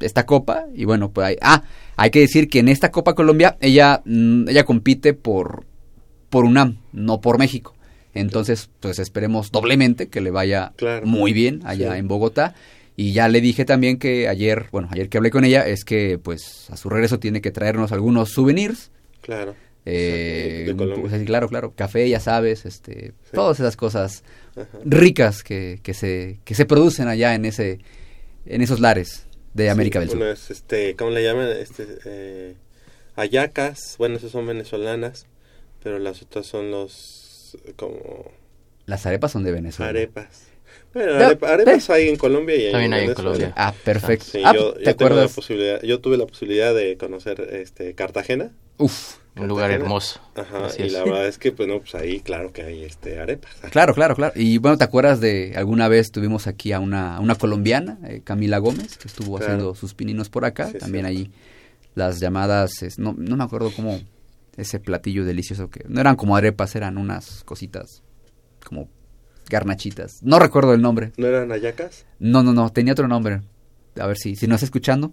[0.00, 1.62] esta copa, y bueno, pues hay, ah,
[1.96, 5.64] hay que decir que en esta Copa Colombia ella, mm, ella compite por,
[6.30, 7.74] por UNAM, no por México.
[8.14, 10.72] Entonces, pues esperemos doblemente que le vaya
[11.04, 12.54] muy bien allá en Bogotá.
[12.94, 16.18] Y ya le dije también que ayer, bueno, ayer que hablé con ella, es que
[16.22, 18.90] pues a su regreso tiene que traernos algunos souvenirs.
[19.22, 19.54] Claro.
[19.86, 24.22] Eh, pues, claro, claro, café, ya sabes, este, todas esas cosas
[24.84, 27.80] ricas que, que, se, que se producen allá en ese,
[28.46, 30.22] en esos lares de América del Sur.
[30.22, 31.48] Es, este, ¿cómo le llaman?
[31.48, 32.54] Este, eh,
[33.16, 35.26] ayacas, bueno, esas son venezolanas,
[35.82, 38.30] pero las otras son los, como...
[38.86, 39.90] Las arepas son de Venezuela.
[39.90, 40.46] Arepas.
[40.94, 43.52] Bueno, arepas hay en Colombia y También hay en Colombia.
[43.56, 44.38] Ah, perfecto.
[44.44, 45.30] Ah, yo, ¿te acuerdas?
[45.30, 48.52] La posibilidad, yo tuve la posibilidad de conocer este Cartagena.
[48.78, 50.20] Uf, un lugar hermoso.
[50.34, 53.52] Ajá, y la verdad es que, pues, no, pues ahí, claro que hay este, arepas.
[53.70, 54.32] Claro, claro, claro.
[54.36, 58.58] Y bueno, ¿te acuerdas de alguna vez tuvimos aquí a una, una colombiana, eh, Camila
[58.58, 60.70] Gómez, que estuvo haciendo sus pininos por acá?
[60.78, 61.30] También ahí
[61.94, 64.00] las llamadas, no, no me acuerdo cómo,
[64.56, 68.02] ese platillo delicioso que no eran como arepas, eran unas cositas
[68.64, 68.88] como
[69.48, 70.22] garnachitas.
[70.22, 71.12] No recuerdo el nombre.
[71.16, 72.06] ¿No eran ayacas?
[72.18, 73.40] No, no, no, tenía otro nombre.
[73.98, 75.12] A ver si, si no estás escuchando,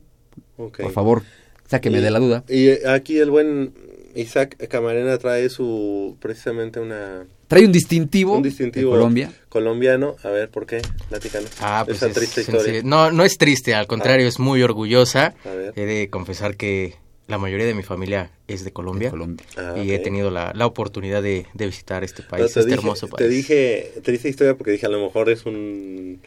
[0.55, 1.23] por favor,
[1.67, 2.43] sáqueme de la duda.
[2.47, 3.73] Y aquí el buen
[4.15, 9.31] Isaac Camarena trae su precisamente una trae un distintivo, de Colombia.
[9.49, 11.49] Colombiano, a ver por qué, platícanos.
[11.61, 12.81] Ah, pues Esa triste historia.
[12.83, 14.29] No, no es triste, al contrario, ah.
[14.29, 15.33] es muy orgullosa.
[15.75, 16.95] He de confesar que
[17.29, 19.13] la mayoría de mi familia es de Colombia,
[19.55, 23.19] ah, y he tenido la, la oportunidad de, de, visitar este país, este hermoso país.
[23.19, 26.21] Te dije triste historia porque dije a lo mejor es un,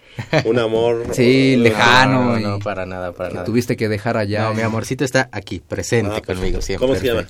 [0.45, 3.45] un amor sí lejano, no, no, para nada, para nada.
[3.45, 4.45] Tuviste que dejar allá.
[4.45, 6.87] No, mi amorcito está aquí presente ah, conmigo siempre.
[6.87, 7.27] ¿Cómo se llama?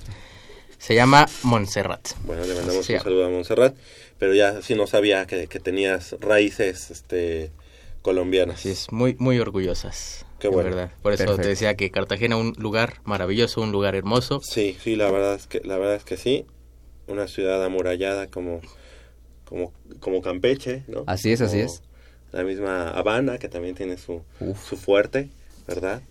[0.83, 2.09] Se llama Montserrat.
[2.25, 3.77] Bueno, le mandamos un saludo a Montserrat,
[4.19, 7.53] pero ya sí no sabía que, que tenías raíces este
[8.03, 8.63] colombianas.
[8.63, 10.27] Sí, es muy muy orgullosas.
[10.41, 10.71] Qué bueno.
[10.71, 10.91] Verdad.
[11.01, 14.41] Por eso te decía que Cartagena un lugar maravilloso, un lugar hermoso.
[14.43, 16.47] Sí, sí, la verdad es que la verdad es que sí.
[17.07, 18.61] Una ciudad amurallada como
[19.45, 21.05] como como Campeche, ¿no?
[21.07, 21.85] Así es, así es.
[22.33, 24.25] La misma Habana que también tiene su
[24.69, 25.31] su fuerte,
[25.69, 26.03] ¿verdad?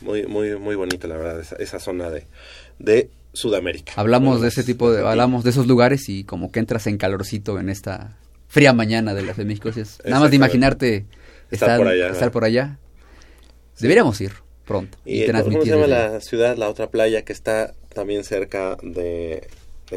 [0.00, 2.28] Muy muy muy bonita la verdad esa, esa zona de
[2.78, 3.92] de Sudamérica.
[3.96, 7.58] Hablamos de ese tipo de, hablamos de esos lugares y como que entras en calorcito
[7.58, 8.16] en esta
[8.48, 9.70] fría mañana de las de México.
[10.04, 11.06] nada más de imaginarte
[11.50, 12.08] estar, por allá.
[12.08, 12.78] Estar por allá.
[13.80, 14.32] Deberíamos ir
[14.64, 14.96] pronto.
[15.04, 19.48] ¿Y, cómo se llama la ciudad, la otra playa que está también cerca de,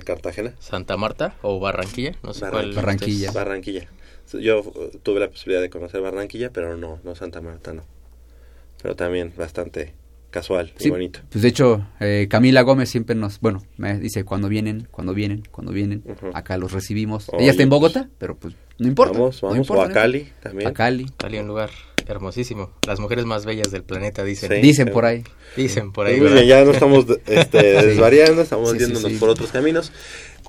[0.03, 0.53] Cartagena?
[0.59, 2.75] Santa Marta o Barranquilla, no sé Barranquilla.
[2.75, 3.31] Barranquilla.
[3.31, 3.87] Barranquilla.
[4.33, 4.61] Yo
[5.03, 7.83] tuve la posibilidad de conocer Barranquilla, pero no, no Santa Marta, no.
[8.81, 9.93] Pero también bastante
[10.29, 11.19] casual y bonito.
[11.29, 15.43] Pues de hecho, eh, Camila Gómez siempre nos, bueno, me dice cuando vienen, cuando vienen,
[15.51, 16.03] cuando vienen,
[16.33, 17.29] acá los recibimos.
[17.37, 19.13] Ella está en Bogotá, pues, pero pues no importa.
[19.13, 20.69] Vamos, vamos, no importa, o a Cali también.
[20.69, 21.05] A Cali.
[21.17, 21.69] Cali, un lugar
[22.07, 22.71] hermosísimo.
[22.85, 24.61] Las mujeres más bellas del planeta, dicen.
[24.61, 25.23] dicen por ahí.
[25.55, 26.19] Dicen por ahí.
[26.47, 29.91] ya no estamos este, desvariando, estamos yéndonos por otros caminos.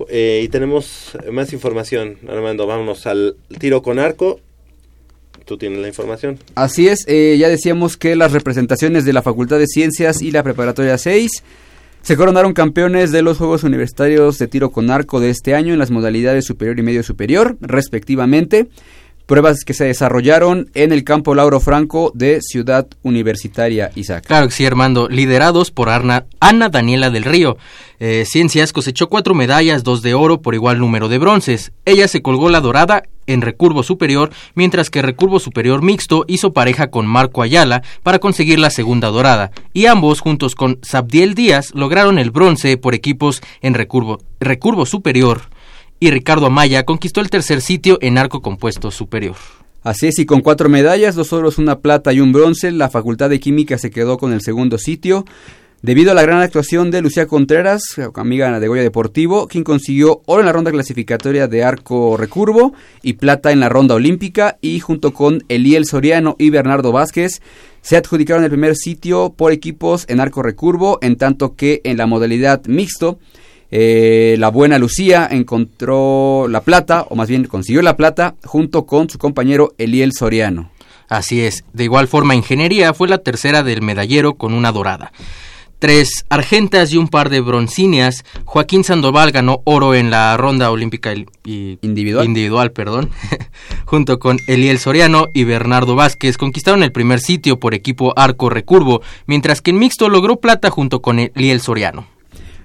[0.07, 2.67] Eh, y tenemos más información, Armando.
[2.67, 4.39] Vámonos al tiro con arco
[5.49, 6.37] tú tienes la información.
[6.53, 10.43] Así es, eh, ya decíamos que las representaciones de la Facultad de Ciencias y la
[10.43, 11.43] Preparatoria 6
[12.03, 15.79] se coronaron campeones de los Juegos Universitarios de Tiro con Arco de este año en
[15.79, 18.67] las modalidades superior y medio superior, respectivamente.
[19.25, 24.25] pruebas que se desarrollaron en el campo Lauro Franco de Ciudad Universitaria Isaac.
[24.25, 27.57] Claro que sí, Armando, liderados por Ana, Ana Daniela del Río.
[27.99, 31.71] Eh, Ciencias cosechó cuatro medallas, dos de oro por igual número de bronces.
[31.85, 36.89] Ella se colgó la dorada en recurvo superior, mientras que recurvo superior mixto hizo pareja
[36.89, 42.19] con Marco Ayala para conseguir la segunda dorada, y ambos, juntos con Sabdiel Díaz, lograron
[42.19, 45.41] el bronce por equipos en recurvo, recurvo superior
[45.99, 49.35] y Ricardo Amaya conquistó el tercer sitio en arco compuesto superior.
[49.83, 53.29] Así es, y con cuatro medallas, dos oros, una plata y un bronce, la Facultad
[53.29, 55.25] de Química se quedó con el segundo sitio.
[55.81, 57.81] Debido a la gran actuación de Lucía Contreras,
[58.15, 63.13] amiga de Goya Deportivo, quien consiguió oro en la ronda clasificatoria de arco recurvo y
[63.13, 67.41] plata en la ronda olímpica, y junto con Eliel Soriano y Bernardo Vázquez,
[67.81, 72.07] se adjudicaron el primer sitio por equipos en arco recurvo, en tanto que en la
[72.07, 73.17] modalidad mixto,
[73.71, 79.09] eh, la buena Lucía encontró la plata, o más bien consiguió la plata, junto con
[79.09, 80.71] su compañero Eliel Soriano.
[81.07, 81.63] Así es.
[81.71, 85.13] De igual forma, Ingeniería fue la tercera del medallero con una dorada.
[85.79, 88.25] Tres argentas y un par de broncíneas.
[88.43, 91.13] Joaquín Sandoval ganó oro en la ronda olímpica
[91.45, 93.09] individual, individual perdón,
[93.85, 96.37] junto con Eliel Soriano y Bernardo Vázquez.
[96.37, 101.01] Conquistaron el primer sitio por equipo arco recurvo, mientras que en mixto logró plata junto
[101.01, 102.07] con Eliel Soriano.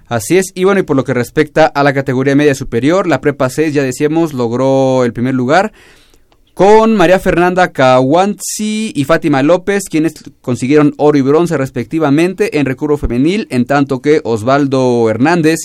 [0.06, 3.20] Así es, y bueno, y por lo que respecta a la categoría media superior, la
[3.20, 5.72] Prepa 6, ya decíamos, logró el primer lugar
[6.54, 12.96] con María Fernanda Cahuanzi y Fátima López, quienes consiguieron oro y bronce respectivamente en recurvo
[12.96, 15.58] femenil, en tanto que Osvaldo Hernández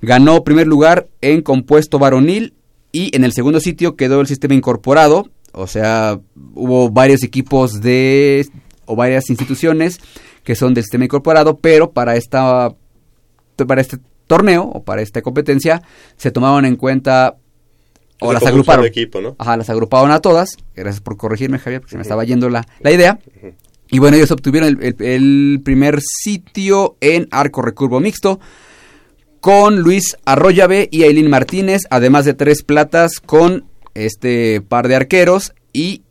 [0.00, 2.54] ganó primer lugar en compuesto varonil
[2.90, 6.18] y en el segundo sitio quedó el sistema incorporado, o sea,
[6.54, 8.46] hubo varios equipos de
[8.86, 10.00] o varias instituciones
[10.42, 12.74] que son del sistema incorporado, pero para esta
[13.56, 15.82] para este torneo o para esta competencia
[16.16, 17.36] se tomaron en cuenta
[18.20, 18.84] o las agruparon.
[18.84, 19.36] Equipo, ¿no?
[19.38, 20.56] Ajá, las agruparon a todas.
[20.74, 23.18] Gracias por corregirme, Javier, porque se me estaba yendo la, la idea.
[23.90, 28.40] Y bueno, ellos obtuvieron el, primer sitio en arco recurvo mixto
[29.40, 35.52] con Luis Arroyave y Aileen Martínez, además de tres platas con este par de arqueros.
[35.72, 36.02] Y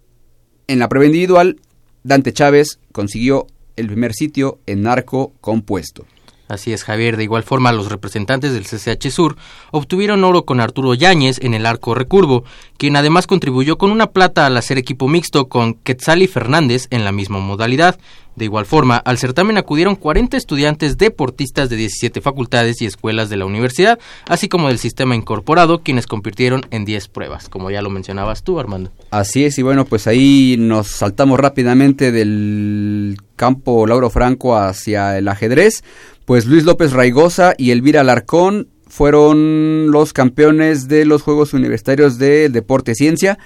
[0.68, 1.60] en la prueba individual,
[2.04, 6.06] Dante Chávez consiguió el primer sitio en arco compuesto.
[6.54, 7.18] Así es, Javier.
[7.18, 9.36] De igual forma, los representantes del CCH Sur
[9.72, 12.44] obtuvieron oro con Arturo Yáñez en el arco recurvo,
[12.78, 17.12] quien además contribuyó con una plata al hacer equipo mixto con Quetzali Fernández en la
[17.12, 17.98] misma modalidad.
[18.36, 23.38] De igual forma, al certamen acudieron 40 estudiantes deportistas de 17 facultades y escuelas de
[23.38, 27.92] la universidad, así como del sistema incorporado, quienes compitieron en 10 pruebas, como ya lo
[27.92, 28.92] mencionabas tú, Armando.
[29.12, 35.28] Así es, y bueno, pues ahí nos saltamos rápidamente del campo Lauro Franco hacia el
[35.28, 35.84] ajedrez,
[36.26, 42.50] pues Luis López Raigosa y Elvira Alarcón fueron los campeones de los Juegos Universitarios de
[42.50, 43.40] Deporte Ciencia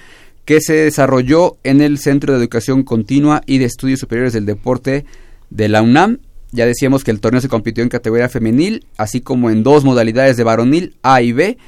[0.44, 5.04] que se desarrolló en el Centro de Educación Continua y de Estudios Superiores del Deporte
[5.50, 6.20] de la UNAM.
[6.52, 10.38] Ya decíamos que el torneo se compitió en categoría femenil, así como en dos modalidades
[10.38, 11.58] de varonil, A y B,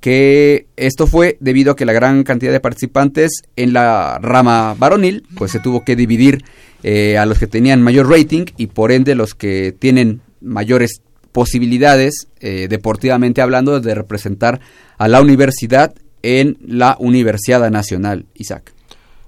[0.00, 5.26] que esto fue debido a que la gran cantidad de participantes en la rama varonil,
[5.36, 6.44] pues se tuvo que dividir
[6.82, 12.28] eh, a los que tenían mayor rating y por ende los que tienen mayores posibilidades,
[12.40, 14.60] eh, deportivamente hablando, de representar
[14.98, 18.72] a la universidad en la Universidad Nacional, Isaac.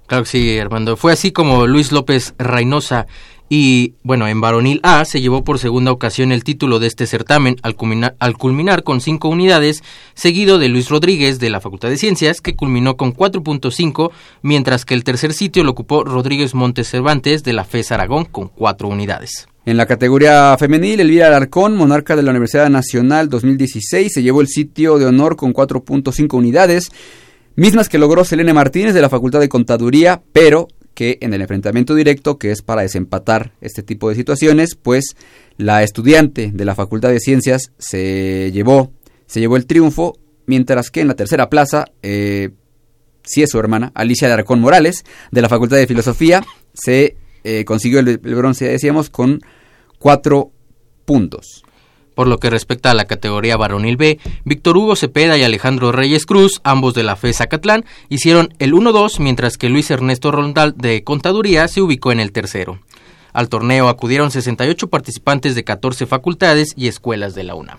[0.06, 0.96] Claro que sí, Armando.
[0.96, 3.06] Fue así como Luis López Reynosa
[3.48, 7.56] y, bueno, en varonil A se llevó por segunda ocasión el título de este certamen
[7.62, 9.82] al culminar, al culminar con cinco unidades,
[10.14, 14.10] seguido de Luis Rodríguez de la Facultad de Ciencias, que culminó con 4.5,
[14.40, 18.48] mientras que el tercer sitio lo ocupó Rodríguez Montes Cervantes de la FES Aragón con
[18.48, 19.48] cuatro unidades.
[19.64, 24.48] En la categoría femenil, Elvira Alarcón, monarca de la Universidad Nacional 2016, se llevó el
[24.48, 26.90] sitio de honor con 4.5 unidades,
[27.54, 31.94] mismas que logró Selene Martínez de la Facultad de Contaduría, pero que en el enfrentamiento
[31.94, 35.14] directo, que es para desempatar este tipo de situaciones, pues
[35.58, 38.90] la estudiante de la Facultad de Ciencias se llevó,
[39.26, 42.50] se llevó el triunfo, mientras que en la tercera plaza, eh,
[43.22, 46.42] sí es su hermana, Alicia de Arcón Morales, de la Facultad de Filosofía,
[46.74, 49.40] se eh, consiguió el, bronce, decíamos, con
[49.98, 50.50] cuatro
[51.04, 51.64] puntos.
[52.14, 56.26] Por lo que respecta a la categoría varonil B, Víctor Hugo Cepeda y Alejandro Reyes
[56.26, 61.04] Cruz, ambos de la FE Zacatlán, hicieron el 1-2, mientras que Luis Ernesto Rondal de
[61.04, 62.80] Contaduría se ubicó en el tercero.
[63.32, 67.78] Al torneo acudieron 68 participantes de 14 facultades y escuelas de la UNAM.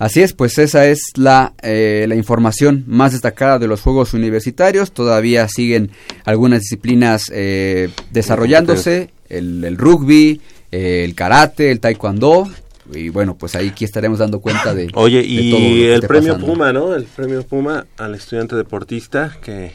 [0.00, 4.92] Así es, pues esa es la, eh, la, información más destacada de los Juegos Universitarios.
[4.92, 5.90] Todavía siguen
[6.24, 10.40] algunas disciplinas eh, desarrollándose, el, rugby,
[10.70, 12.48] el karate, el taekwondo.
[12.94, 14.88] Y bueno, pues ahí aquí estaremos dando cuenta de...
[14.94, 16.94] Oye, y el premio Puma, ¿no?
[16.94, 19.72] El premio Puma al estudiante deportista que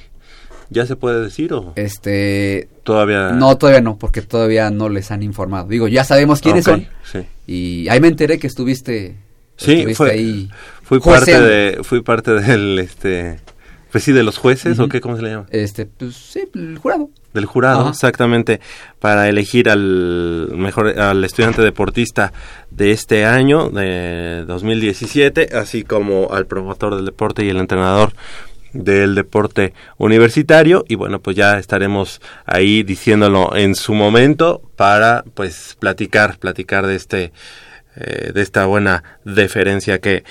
[0.70, 1.74] ¿Ya se puede decir o...?
[1.76, 2.68] Este...
[2.84, 3.30] Todavía...
[3.32, 5.68] No, todavía no, porque todavía no les han informado.
[5.68, 6.88] Digo, ya sabemos quiénes son.
[7.04, 7.20] sí.
[7.46, 9.16] Y ahí me enteré que estuviste...
[9.58, 10.50] Sí, fue, ahí
[10.84, 13.40] fui parte de, fui parte del, este,
[13.92, 15.46] pues sí, de los jueces, ¿o qué, cómo se le llama?
[15.50, 17.10] Este, pues sí, el jurado.
[17.34, 17.90] Del jurado, Ajá.
[17.90, 18.62] exactamente,
[19.00, 22.32] para elegir al mejor, al estudiante deportista
[22.72, 28.14] de este año, de 2017, así como al promotor del deporte y el entrenador
[28.74, 35.78] del deporte universitario y bueno pues ya estaremos ahí diciéndolo en su momento para pues
[35.80, 37.32] platicar platicar de este
[37.96, 40.24] eh, de esta buena deferencia que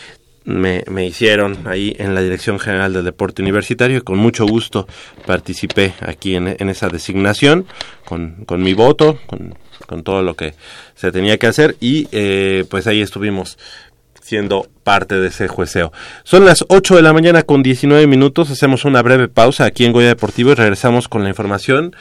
[0.45, 3.99] me, me hicieron ahí en la Dirección General del Deporte Universitario.
[3.99, 4.87] Y con mucho gusto
[5.27, 7.67] participé aquí en, en esa designación
[8.05, 9.55] con, con mi voto, con,
[9.87, 10.55] con todo lo que
[10.95, 11.77] se tenía que hacer.
[11.81, 13.59] Y eh, pues ahí estuvimos
[14.21, 15.93] siendo parte de ese jueceo.
[16.23, 19.93] Son las 8 de la mañana con 19 minutos, hacemos una breve pausa aquí en
[19.93, 21.95] Goya Deportivo y regresamos con la información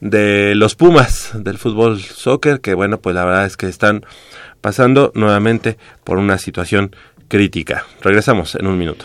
[0.00, 4.06] de los Pumas del fútbol soccer, que bueno, pues la verdad es que están
[4.66, 6.90] pasando nuevamente por una situación
[7.28, 7.86] crítica.
[8.02, 9.04] Regresamos en un minuto.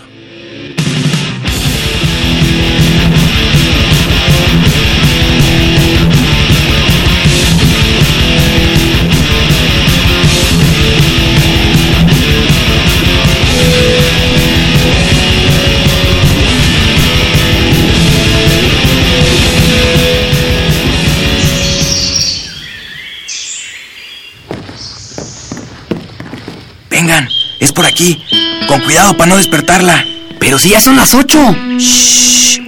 [27.01, 27.27] Vengan,
[27.59, 28.21] es por aquí.
[28.67, 30.05] Con cuidado para no despertarla.
[30.39, 31.39] Pero si ya son las ocho.
[31.79, 32.59] Shh.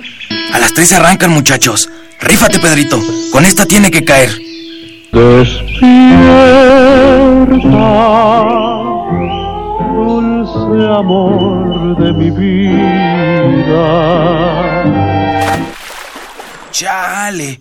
[0.52, 1.88] A las tres arrancan, muchachos.
[2.20, 3.00] Rífate, Pedrito.
[3.32, 4.32] Con esta tiene que caer.
[5.12, 5.84] Despierta,
[9.94, 13.84] dulce amor de mi vida.
[16.72, 17.60] Chale.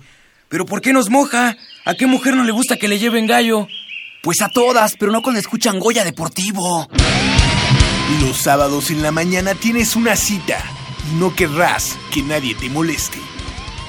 [0.49, 1.55] ¿Pero por qué nos moja?
[1.85, 3.69] ¿A qué mujer no le gusta que le lleven gallo?
[4.23, 6.89] Pues a todas, pero no cuando escuchan Goya Deportivo.
[8.21, 10.63] Los sábados en la mañana tienes una cita
[11.11, 13.19] y no querrás que nadie te moleste.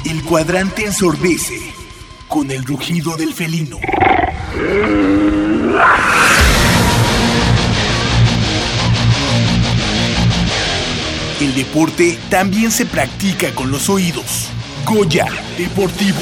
[0.05, 1.59] El cuadrante ensordece
[2.27, 3.77] con el rugido del felino.
[11.39, 14.49] El deporte también se practica con los oídos.
[14.84, 15.27] Goya
[15.59, 16.21] Deportivo.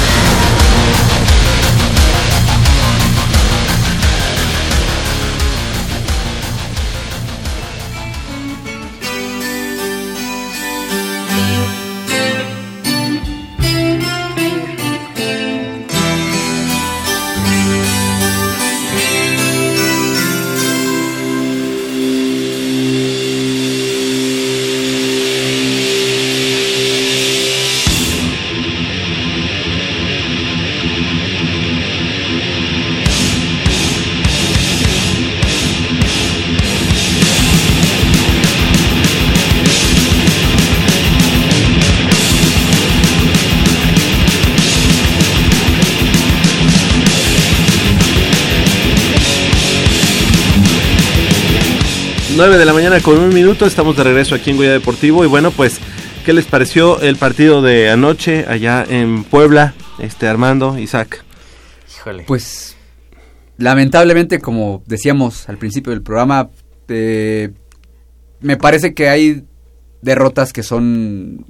[52.41, 55.27] Nueve de la mañana con un minuto, estamos de regreso aquí en Goya Deportivo y
[55.27, 55.79] bueno pues,
[56.25, 61.23] ¿qué les pareció el partido de anoche allá en Puebla, este Armando, Isaac?
[61.95, 62.23] Híjole.
[62.25, 62.75] Pues
[63.57, 66.49] lamentablemente, como decíamos al principio del programa,
[66.87, 67.51] eh,
[68.39, 69.43] me parece que hay
[70.01, 71.45] derrotas que son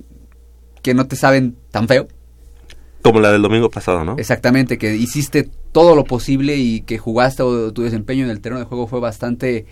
[0.81, 2.09] que no te saben tan feo.
[3.01, 4.17] Como la del domingo pasado, ¿no?
[4.17, 8.59] Exactamente, que hiciste todo lo posible y que jugaste o tu desempeño en el terreno
[8.59, 9.65] de juego fue bastante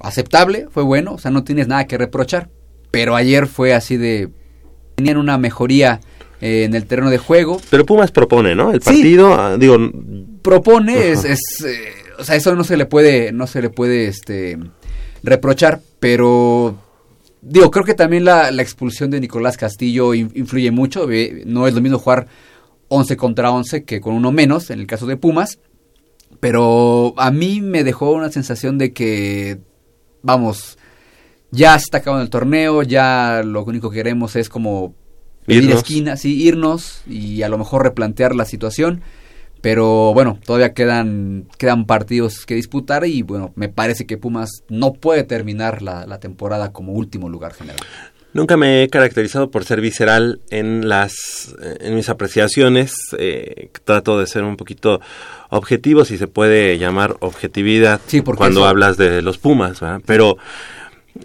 [0.00, 2.50] aceptable, fue bueno, o sea, no tienes nada que reprochar,
[2.90, 4.28] pero ayer fue así de
[4.96, 6.00] tenían una mejoría
[6.40, 7.60] eh, en el terreno de juego.
[7.70, 8.70] Pero Pumas propone, ¿no?
[8.72, 8.86] El Sí.
[8.90, 9.76] partido, ah, digo,
[10.42, 11.78] propone es, es, eh,
[12.18, 14.58] o sea eso no se le puede no se le puede este
[15.22, 16.76] reprochar pero
[17.40, 21.66] digo creo que también la, la expulsión de Nicolás Castillo in- influye mucho eh, no
[21.66, 22.26] es lo mismo jugar
[22.88, 25.58] 11 contra 11 que con uno menos en el caso de Pumas
[26.40, 29.58] pero a mí me dejó una sensación de que
[30.24, 30.76] vamos
[31.50, 34.94] ya se está acabando el torneo ya lo único que queremos es como
[35.46, 35.78] pedir Irnos.
[35.78, 39.02] esquina sí irnos y a lo mejor replantear la situación
[39.64, 44.92] pero bueno, todavía quedan, quedan partidos que disputar y bueno, me parece que Pumas no
[44.92, 47.80] puede terminar la, la temporada como último lugar general.
[48.34, 52.94] Nunca me he caracterizado por ser visceral en las en mis apreciaciones.
[53.16, 55.00] Eh, trato de ser un poquito
[55.50, 58.00] objetivo, si se puede llamar objetividad,
[58.36, 60.00] cuando eso- hablas de los Pumas, ¿verdad?
[60.04, 60.36] Pero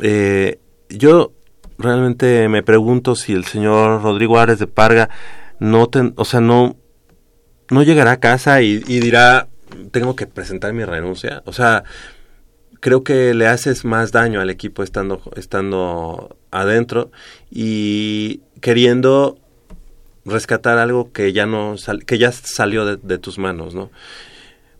[0.01, 1.33] eh, yo
[1.79, 5.09] realmente me pregunto si el señor Rodrigo Ares de Parga
[5.59, 6.77] no, ten- o sea, no,
[7.71, 9.47] no llegará a casa y, y dirá,
[9.91, 11.41] tengo que presentar mi renuncia.
[11.45, 11.83] O sea,
[12.81, 17.11] creo que le haces más daño al equipo estando, estando adentro
[17.51, 19.37] y queriendo
[20.25, 21.75] rescatar algo que ya no
[22.05, 23.89] que ya salió de, de tus manos, ¿no?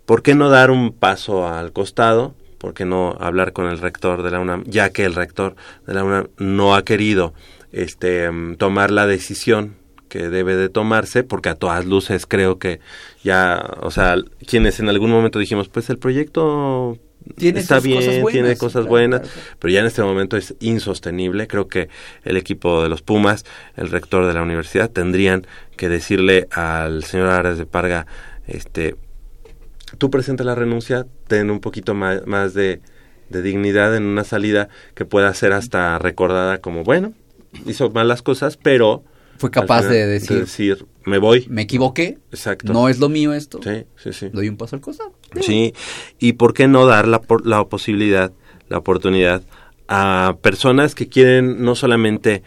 [0.05, 2.33] ¿Por qué no dar un paso al costado?
[2.57, 4.63] ¿Por qué no hablar con el rector de la UNAM?
[4.65, 5.55] Ya que el rector
[5.85, 7.33] de la UNAM no ha querido
[7.71, 9.75] este, tomar la decisión
[10.09, 12.79] que debe de tomarse, porque a todas luces creo que
[13.23, 14.15] ya, o sea,
[14.45, 16.97] quienes en algún momento dijimos, pues el proyecto
[17.35, 19.57] Tiene está bien, cosas buenas, tiene cosas claro, buenas, claro, claro.
[19.59, 21.47] pero ya en este momento es insostenible.
[21.47, 21.89] Creo que
[22.23, 25.45] el equipo de los Pumas, el rector de la universidad, tendrían
[25.77, 28.07] que decirle al señor Ares de Parga,
[28.47, 28.95] este,
[29.97, 32.81] tú presenta la renuncia, ten un poquito más, más de,
[33.29, 37.13] de dignidad en una salida que pueda ser hasta recordada como, bueno,
[37.65, 39.03] hizo malas cosas, pero...
[39.37, 41.45] Fue capaz de decir, me voy.
[41.49, 42.17] Me equivoqué.
[42.31, 42.73] Exacto.
[42.73, 43.61] No es lo mío esto.
[43.63, 44.29] Sí, sí, sí.
[44.33, 45.13] Doy un paso al costado.
[45.41, 45.73] Sí,
[46.19, 48.31] y por qué no dar la, la posibilidad,
[48.67, 49.43] la oportunidad
[49.87, 52.43] a personas que quieren no solamente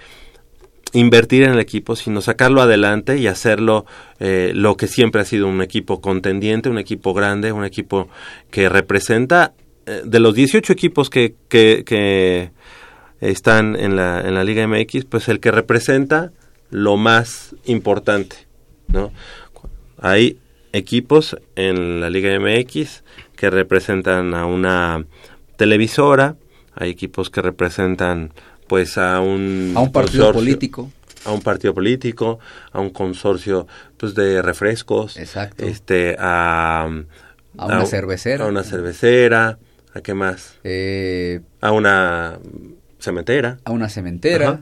[0.92, 3.86] invertir en el equipo, sino sacarlo adelante y hacerlo
[4.20, 8.08] eh, lo que siempre ha sido un equipo contendiente, un equipo grande, un equipo
[8.50, 9.54] que representa
[9.86, 12.50] eh, de los 18 equipos que, que, que
[13.20, 16.32] están en la, en la Liga MX, pues el que representa
[16.70, 18.36] lo más importante,
[18.88, 19.12] ¿no?
[19.98, 20.38] Hay
[20.72, 23.02] equipos en la Liga MX
[23.36, 25.04] que representan a una
[25.56, 26.36] televisora,
[26.74, 28.32] hay equipos que representan
[28.68, 30.90] pues a un A un partido político.
[31.24, 32.38] a un partido político,
[32.72, 33.66] a un consorcio
[33.96, 35.64] pues de refrescos, Exacto.
[35.64, 38.44] este a A una un- cervecera.
[38.44, 39.58] a una cervecera,
[39.94, 42.38] a qué más, Eh, a una
[42.98, 44.48] cementera, a una cementera.
[44.48, 44.60] Ajá.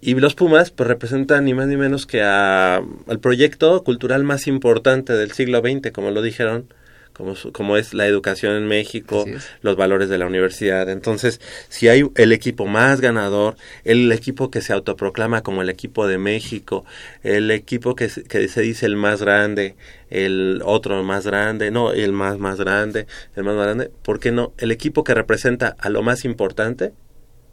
[0.00, 4.46] Y los Pumas pues representan ni más ni menos que a, al proyecto cultural más
[4.46, 6.72] importante del siglo XX, como lo dijeron,
[7.12, 9.24] como, su- como es la educación en México,
[9.62, 10.88] los valores de la universidad.
[10.88, 16.06] Entonces, si hay el equipo más ganador, el equipo que se autoproclama como el equipo
[16.06, 16.84] de México,
[17.24, 19.74] el equipo que, se- que se dice el más grande,
[20.10, 24.30] el otro más grande, no, el más más grande, el más más grande, ¿por qué
[24.30, 24.52] no?
[24.58, 26.92] El equipo que representa a lo más importante,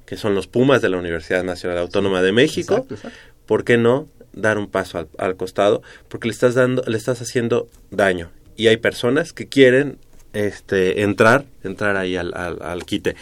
[0.05, 3.17] que son los Pumas de la Universidad Nacional Autónoma de México, Exacto, exacto.
[3.45, 5.81] ¿por qué no dar un paso al, al costado?
[6.07, 8.31] Porque le estás dando, le estás haciendo daño.
[8.57, 9.97] Y hay personas que quieren
[10.33, 13.15] este entrar, entrar ahí al, al, al quite.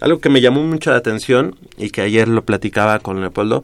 [0.00, 3.62] Algo que me llamó mucho la atención y que ayer lo platicaba con Leopoldo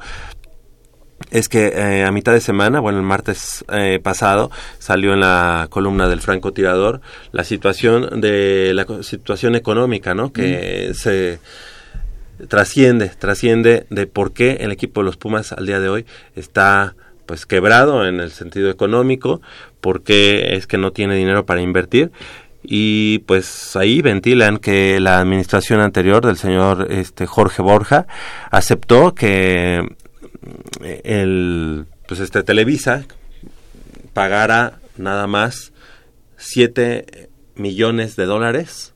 [1.30, 5.66] es que eh, a mitad de semana, bueno, el martes eh, pasado, salió en la
[5.70, 7.00] columna del francotirador
[7.32, 10.32] la situación de la situación económica, ¿no?
[10.32, 11.38] Que se
[12.48, 16.94] trasciende, trasciende de por qué el equipo de los Pumas al día de hoy está
[17.26, 19.40] pues quebrado en el sentido económico,
[19.80, 22.10] por qué es que no tiene dinero para invertir.
[22.62, 28.06] Y pues ahí ventilan que la administración anterior del señor este Jorge Borja
[28.50, 29.82] aceptó que
[30.40, 33.04] mm, el pues este Televisa
[34.12, 35.72] pagara nada más
[36.36, 38.92] 7 millones de dólares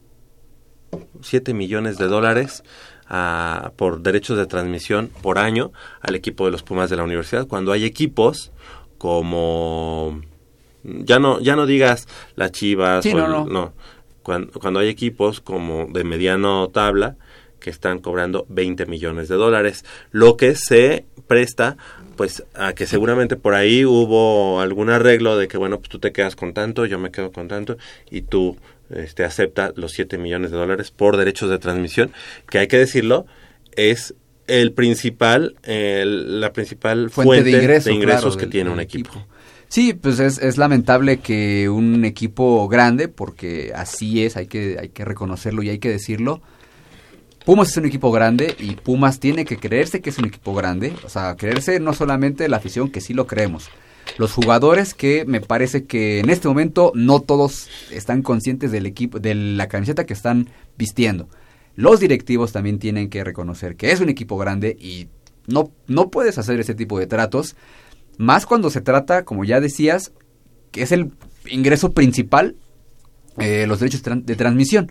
[1.22, 2.62] 7 millones de dólares
[3.08, 7.46] ah, por derechos de transmisión por año al equipo de los Pumas de la universidad
[7.46, 8.52] cuando hay equipos
[8.98, 10.20] como
[10.84, 13.72] ya no ya no digas las Chivas Sí, o no, el- no.
[14.22, 17.16] Cuando, cuando hay equipos como de mediano tabla
[17.60, 21.76] que están cobrando 20 millones de dólares, lo que se presta
[22.16, 26.12] pues a que seguramente por ahí hubo algún arreglo de que bueno, pues tú te
[26.12, 27.76] quedas con tanto, yo me quedo con tanto
[28.10, 28.56] y tú
[28.90, 32.12] este acepta los 7 millones de dólares por derechos de transmisión,
[32.48, 33.26] que hay que decirlo,
[33.76, 34.14] es
[34.46, 38.80] el principal el- la principal Fuente fuente, de ingreso, ingresos claro, que del- tiene un
[38.80, 39.26] equipo.
[39.68, 44.90] Sí, pues es, es lamentable que un equipo grande, porque así es, hay que, hay
[44.90, 46.40] que reconocerlo y hay que decirlo.
[47.44, 50.92] Pumas es un equipo grande y Pumas tiene que creerse que es un equipo grande.
[51.04, 53.68] O sea, creerse no solamente la afición, que sí lo creemos.
[54.18, 59.18] Los jugadores que me parece que en este momento no todos están conscientes del equipo,
[59.18, 60.48] de la camiseta que están
[60.78, 61.28] vistiendo.
[61.74, 65.08] Los directivos también tienen que reconocer que es un equipo grande y
[65.46, 67.56] no, no puedes hacer ese tipo de tratos.
[68.18, 70.12] Más cuando se trata, como ya decías,
[70.70, 71.12] que es el
[71.46, 72.56] ingreso principal,
[73.38, 74.90] eh, los derechos de transmisión.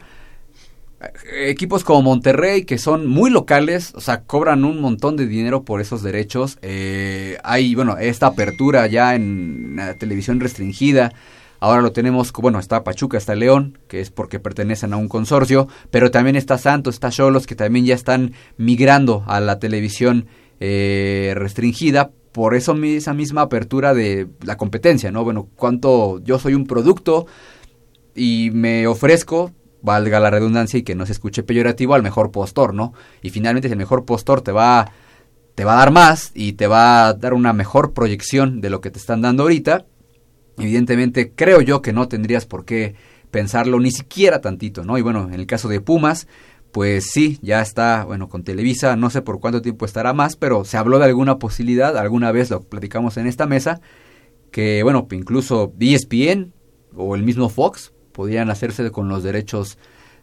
[1.37, 5.81] Equipos como Monterrey, que son muy locales, o sea, cobran un montón de dinero por
[5.81, 6.57] esos derechos.
[6.61, 11.11] Eh, hay, bueno, esta apertura ya en la televisión restringida.
[11.59, 15.67] Ahora lo tenemos, bueno, está Pachuca, está León, que es porque pertenecen a un consorcio,
[15.89, 20.27] pero también está Santos, está Cholos, que también ya están migrando a la televisión
[20.59, 25.23] eh, restringida por eso esa misma apertura de la competencia, ¿no?
[25.23, 27.27] Bueno, cuánto yo soy un producto
[28.13, 29.53] y me ofrezco
[29.85, 32.93] valga la redundancia y que no se escuche peyorativo, al mejor postor, ¿no?
[33.21, 34.91] Y finalmente si el mejor postor te va,
[35.55, 38.81] te va a dar más y te va a dar una mejor proyección de lo
[38.81, 39.85] que te están dando ahorita,
[40.57, 42.95] evidentemente creo yo que no tendrías por qué
[43.31, 44.97] pensarlo ni siquiera tantito, ¿no?
[44.97, 46.27] Y bueno, en el caso de Pumas,
[46.71, 50.65] pues sí, ya está, bueno, con Televisa, no sé por cuánto tiempo estará más, pero
[50.65, 53.79] se habló de alguna posibilidad, alguna vez lo platicamos en esta mesa,
[54.51, 56.53] que bueno, incluso ESPN
[56.95, 59.77] o el mismo Fox podían hacerse con los derechos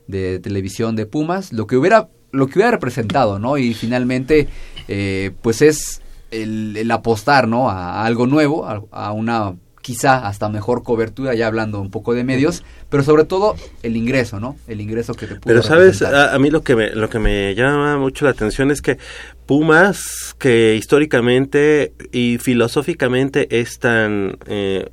[0.09, 3.59] de televisión de Pumas, lo que hubiera, lo que hubiera representado, ¿no?
[3.59, 4.49] Y finalmente,
[4.89, 7.69] eh, pues es el, apostar, ¿no?
[7.71, 12.63] A, algo nuevo, a, una quizá hasta mejor cobertura, ya hablando un poco de medios,
[12.89, 14.57] pero sobre todo el ingreso, ¿no?
[14.69, 17.55] El ingreso que te puede Pero sabes, a, mí lo que me, lo que me
[17.55, 18.99] llama mucho la atención es que
[19.45, 24.89] Pumas, que históricamente y filosóficamente es tan eh,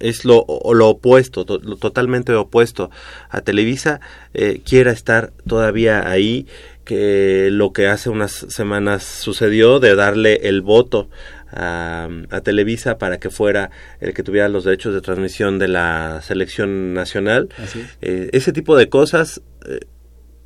[0.00, 2.90] es lo, lo opuesto, lo totalmente opuesto
[3.30, 4.00] a Televisa,
[4.34, 6.46] eh, quiera estar todavía ahí,
[6.84, 11.10] que lo que hace unas semanas sucedió de darle el voto
[11.52, 12.08] a,
[12.42, 13.70] Televisa para que fuera
[14.00, 17.48] el que tuviera los derechos de transmisión de la selección nacional.
[18.00, 19.80] Eh, ese tipo de cosas eh,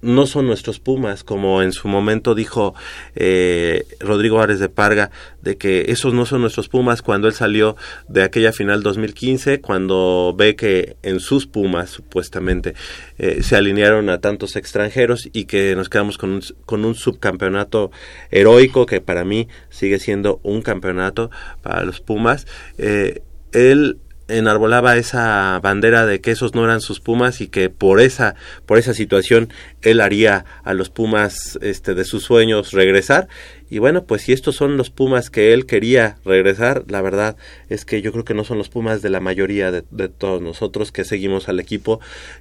[0.03, 2.74] no son nuestros Pumas, como en su momento dijo
[3.14, 7.76] eh, Rodrigo Árez de Parga, de que esos no son nuestros Pumas cuando él salió
[8.09, 12.74] de aquella final 2015, cuando ve que en sus Pumas supuestamente
[13.18, 17.92] eh, se alinearon a tantos extranjeros y que nos quedamos con un, con un subcampeonato
[18.30, 21.30] heroico que para mí sigue siendo un campeonato
[21.62, 22.46] para los Pumas.
[22.76, 23.22] Eh,
[23.53, 23.98] él
[24.39, 28.35] enarbolaba esa bandera de que esos no eran sus Pumas y que por esa
[28.66, 29.53] por esa situación
[29.83, 33.28] él haría a los Pumas este de sus sueños regresar.
[33.70, 37.37] Y bueno pues si estos son los Pumas que él quería regresar la verdad
[37.68, 40.43] es que yo creo que no son los Pumas de la mayoría de, de todos
[40.43, 42.01] nosotros que seguimos al equipo.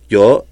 [0.10, 0.46] Yo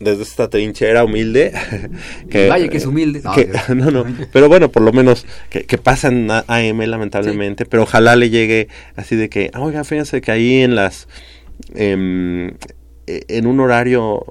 [0.00, 1.52] desde esta trinchera humilde
[2.30, 3.20] que vaya que es humilde.
[3.74, 8.16] no, no, pero bueno por lo menos que, que pasan a AM lamentablemente pero ojalá
[8.16, 11.06] le llegue así de que ah, oiga fíjense que ahí en las
[11.74, 12.48] em,
[13.06, 14.24] e, en un horario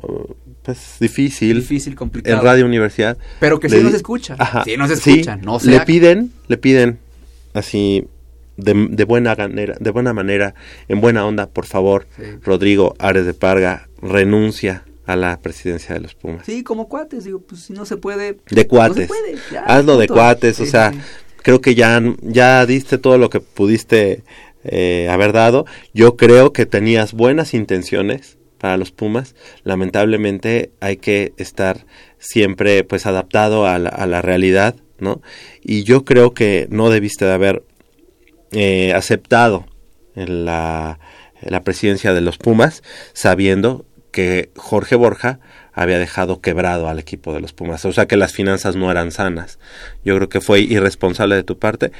[0.64, 2.38] pues difícil difícil complicado.
[2.38, 6.32] en radio universidad pero que sí nos escucha ajá, sí nos escuchan no le piden
[6.48, 6.98] le piden
[7.54, 8.08] así
[8.58, 10.56] de, de, buena manera, de buena manera,
[10.88, 12.08] en buena onda, por favor,
[12.44, 16.46] Rodrigo Ares de Parga, renuncia a la presidencia de los Pumas.
[16.46, 18.38] Sí, como cuates, digo, pues si no se puede.
[18.52, 19.10] De cuates.
[19.66, 20.94] Hazlo de cuates, o sea,
[21.42, 24.24] creo que ya, ya diste todo lo que pudiste
[24.66, 25.66] eh, haber dado.
[25.94, 29.34] Yo creo que tenías buenas intenciones para los Pumas.
[29.64, 31.86] Lamentablemente hay que estar
[32.20, 35.22] siempre pues adaptado a la, a la realidad, ¿no?
[35.62, 37.64] Y yo creo que no debiste de haber
[38.52, 39.68] eh, aceptado
[40.16, 41.00] en la,
[41.42, 42.84] en la presidencia de los Pumas
[43.14, 43.86] sabiendo
[44.18, 45.40] que Jorge Borja
[45.74, 49.12] había dejado quebrado al equipo de los Pumas, o sea que las finanzas no eran
[49.12, 49.60] sanas.
[50.04, 51.92] Yo creo que fue irresponsable de tu parte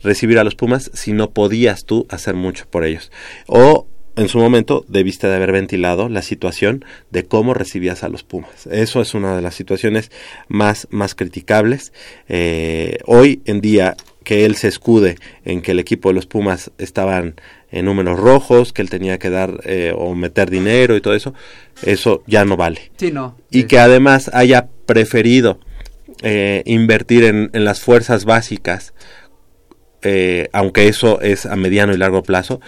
[0.00, 3.10] recibir a los Pumas si no podías tú hacer mucho por ellos.
[3.48, 8.22] O en su momento debiste de haber ventilado la situación de cómo recibías a los
[8.22, 8.68] Pumas.
[8.68, 10.12] Eso es una de las situaciones
[10.46, 11.92] más, más criticables.
[12.28, 16.70] Eh, hoy en día que él se escude en que el equipo de los Pumas
[16.78, 17.34] estaban
[17.70, 21.34] en números rojos, que él tenía que dar eh, o meter dinero y todo eso,
[21.82, 22.90] eso ya no vale.
[22.96, 23.36] Sí, no.
[23.50, 25.60] Y que además haya preferido
[26.22, 28.94] eh, invertir en, en, las fuerzas básicas,
[30.02, 32.60] eh, aunque eso es a mediano y largo plazo,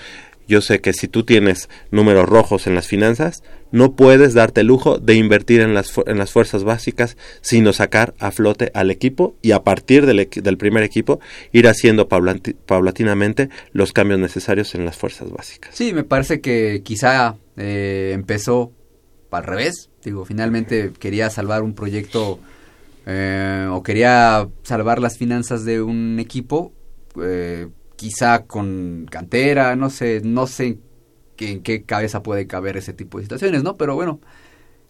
[0.50, 4.66] yo sé que si tú tienes números rojos en las finanzas, no puedes darte el
[4.66, 9.36] lujo de invertir en las, en las fuerzas básicas, sino sacar a flote al equipo
[9.42, 11.20] y a partir del, del primer equipo
[11.52, 15.74] ir haciendo paulatinamente los cambios necesarios en las fuerzas básicas.
[15.74, 18.72] Sí, me parece que quizá eh, empezó
[19.30, 19.88] al revés.
[20.04, 22.40] Digo, finalmente quería salvar un proyecto
[23.06, 26.72] eh, o quería salvar las finanzas de un equipo.
[27.22, 27.68] Eh,
[28.00, 30.78] quizá con cantera, no sé, no sé
[31.38, 33.76] en qué cabeza puede caber ese tipo de situaciones, ¿no?
[33.76, 34.20] Pero bueno,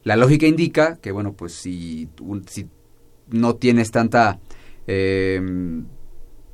[0.05, 2.09] la lógica indica que, bueno, pues si,
[2.47, 2.69] si
[3.31, 4.39] no tienes tanta...
[4.87, 5.87] Em,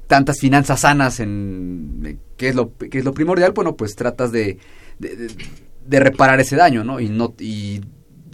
[0.07, 4.59] tantas finanzas sanas en qué es lo que es lo primordial bueno pues tratas de,
[5.01, 7.81] de, reparar ese daño no y no y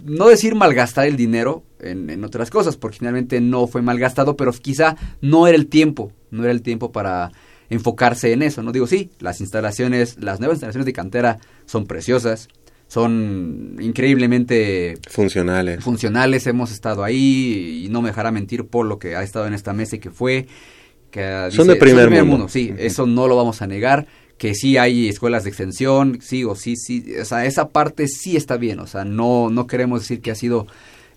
[0.05, 4.51] no decir malgastar el dinero en, en, otras cosas, porque finalmente no fue malgastado, pero
[4.51, 7.31] quizá no era el tiempo, no era el tiempo para
[7.69, 8.71] enfocarse en eso, ¿no?
[8.71, 12.49] Digo, sí, las instalaciones, las nuevas instalaciones de cantera son preciosas,
[12.87, 15.83] son increíblemente funcionales.
[15.83, 19.53] Funcionales, hemos estado ahí y no me dejará mentir por lo que ha estado en
[19.53, 20.47] esta mesa y que fue
[21.09, 22.49] que son de primer, mundo.
[22.49, 24.07] Sí, eso no lo vamos a negar
[24.37, 28.35] que sí hay escuelas de extensión, sí o sí, sí, o sea, esa parte sí
[28.35, 30.67] está bien, o sea, no, no queremos decir que ha sido,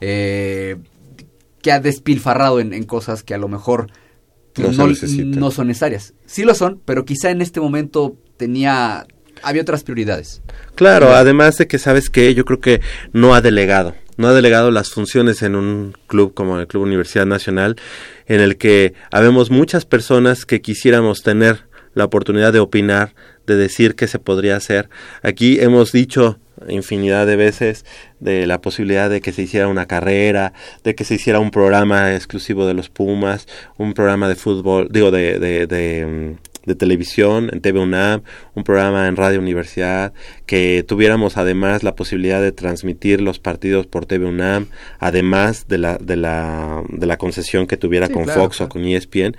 [0.00, 0.76] eh,
[1.62, 3.88] que ha despilfarrado en, en, cosas que a lo mejor
[4.56, 6.14] no, no, no, son necesarias.
[6.26, 9.06] Sí lo son, pero quizá en este momento tenía,
[9.42, 10.42] había otras prioridades.
[10.74, 12.80] Claro, además de que sabes que yo creo que
[13.12, 17.26] no ha delegado, no ha delegado las funciones en un club como el Club Universidad
[17.26, 17.76] Nacional,
[18.26, 23.14] en el que habemos muchas personas que quisiéramos tener la oportunidad de opinar,
[23.46, 24.88] de decir qué se podría hacer.
[25.22, 26.38] Aquí hemos dicho
[26.68, 27.84] infinidad de veces
[28.20, 30.52] de la posibilidad de que se hiciera una carrera,
[30.84, 33.46] de que se hiciera un programa exclusivo de los Pumas,
[33.76, 38.22] un programa de fútbol, digo, de, de, de, de televisión en TV UNAM,
[38.54, 40.12] un programa en Radio Universidad,
[40.44, 44.66] que tuviéramos además la posibilidad de transmitir los partidos por TV UNAM,
[44.98, 48.68] además de la, de la, de la concesión que tuviera Sí, con claro, Fox claro.
[48.68, 49.36] o con ESPN.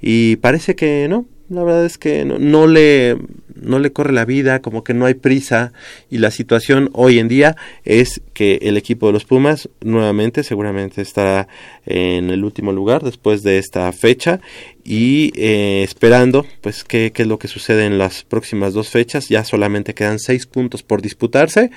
[0.00, 3.16] Y parece que no, la verdad es que no, no le
[3.62, 5.72] no le corre la vida, como que no hay prisa
[6.10, 11.02] y la situación hoy en día es que el equipo de los Pumas nuevamente seguramente
[11.02, 11.48] estará
[11.86, 14.40] en el último lugar después de esta fecha
[14.84, 19.28] y eh, esperando pues qué, qué es lo que sucede en las próximas dos fechas.
[19.28, 21.70] Ya solamente quedan seis puntos por disputarse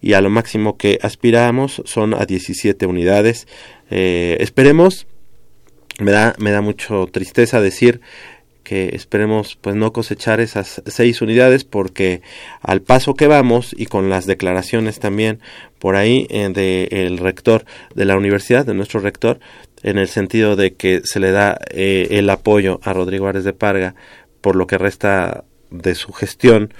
[0.00, 3.46] y a lo máximo que aspiramos son a 17 unidades.
[3.90, 5.06] Eh, esperemos
[6.00, 8.00] me da me da mucho tristeza decir
[8.62, 12.22] que esperemos pues no cosechar esas seis unidades porque
[12.60, 15.40] al paso que vamos y con las declaraciones también
[15.78, 17.64] por ahí eh, del rector
[17.94, 19.40] de la universidad de nuestro rector
[19.82, 23.52] en el sentido de que se le da eh, el apoyo a Rodrigo Ares de
[23.52, 23.94] Parga
[24.40, 26.72] por lo que resta de su gestión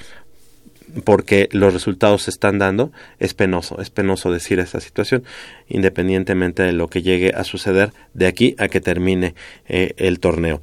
[1.04, 5.24] porque los resultados se están dando, es penoso, es penoso decir esa situación,
[5.68, 9.34] independientemente de lo que llegue a suceder de aquí a que termine
[9.68, 10.60] eh, el torneo.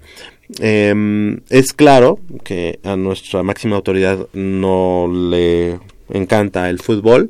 [0.59, 7.30] Eh, es claro que a nuestra máxima autoridad no le encanta el fútbol,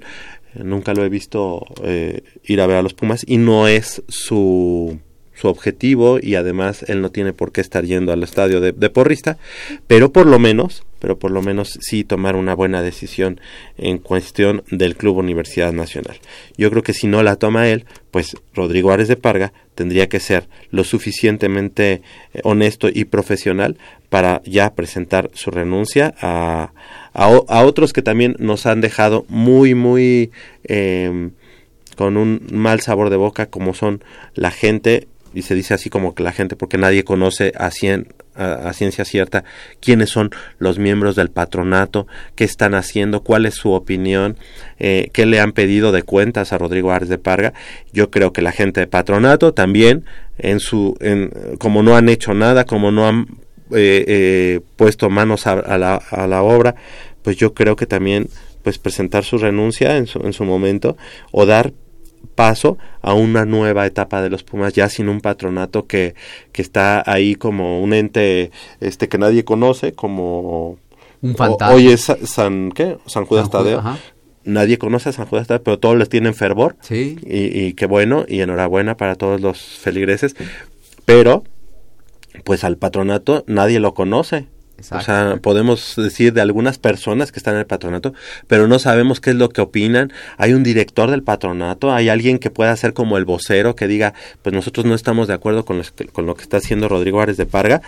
[0.56, 5.00] nunca lo he visto eh, ir a ver a los Pumas y no es su
[5.40, 9.38] su objetivo y además él no tiene por qué estar yendo al estadio de, porrista,
[9.88, 13.40] pero por lo menos, pero por lo menos sí tomar una buena decisión
[13.78, 16.18] en cuestión del Club Universidad Nacional.
[16.58, 20.20] Yo creo que si no la toma él, pues Rodrigo Ares de Parga tendría que
[20.20, 22.02] ser lo suficientemente
[22.34, 23.78] eh, honesto y profesional
[24.10, 26.74] para ya presentar su renuncia a,
[27.14, 30.32] a, a otros que también nos han dejado muy, muy...
[30.66, 31.30] Eh,
[31.96, 34.02] con un mal sabor de boca como son
[34.34, 38.08] la gente y se dice así como que la gente porque nadie conoce a, cien,
[38.36, 39.44] a, ciencia cierta
[39.80, 44.38] quiénes son los miembros del patronato, qué están haciendo, cuál es su opinión,
[44.80, 47.54] eh, qué le han pedido de cuentas a Rodrigo Ares de Parga.
[47.94, 50.06] Yo creo que la gente de patronato también,
[50.38, 53.28] en su, en, como no han hecho nada, como no han
[53.72, 56.76] eh, eh, puesto manos a, a, la, a la obra,
[57.22, 58.30] pues yo creo que también
[58.64, 60.98] pues presentar su renuncia en su, en su momento
[61.32, 61.74] o dar
[62.36, 66.16] paso a una nueva etapa de los Pumas ya sin un patronato que,
[66.52, 70.78] que está ahí como un ente este que nadie conoce como
[71.22, 71.76] un fantasma.
[71.76, 72.98] hoy es San ¿qué?
[73.06, 73.84] San Judas San Tadeo.
[74.46, 76.78] Nadie conoce a San Judas Tadeo, pero todos les tienen fervor.
[76.82, 77.18] Sí.
[77.26, 80.36] Y, y qué bueno y enhorabuena para todos los feligreses,
[81.06, 81.44] pero
[82.44, 84.48] pues al patronato nadie lo conoce.
[84.92, 88.14] O sea, podemos decir de algunas personas que están en el patronato,
[88.48, 90.12] pero no sabemos qué es lo que opinan.
[90.38, 94.14] Hay un director del patronato, hay alguien que pueda ser como el vocero que diga,
[94.42, 97.38] pues nosotros no estamos de acuerdo con, los con lo que está haciendo Rodrigo Ares
[97.38, 97.82] de Parga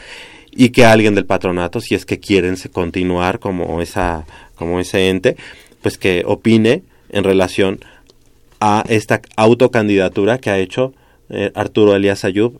[0.51, 5.38] y que alguien del patronato, si es que quieren continuar como esa, como ese ente,
[5.81, 7.80] pues que opine en relación
[8.59, 10.93] a esta autocandidatura que ha hecho
[11.30, 12.59] eh, Arturo Elías Ayub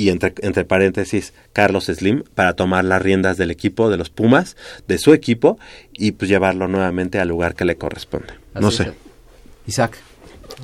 [0.00, 4.56] y entre, entre, paréntesis Carlos Slim para tomar las riendas del equipo de los Pumas,
[4.88, 5.58] de su equipo
[5.92, 8.32] y pues llevarlo nuevamente al lugar que le corresponde.
[8.54, 8.82] Así no sé.
[8.84, 8.90] Es.
[9.66, 9.98] Isaac,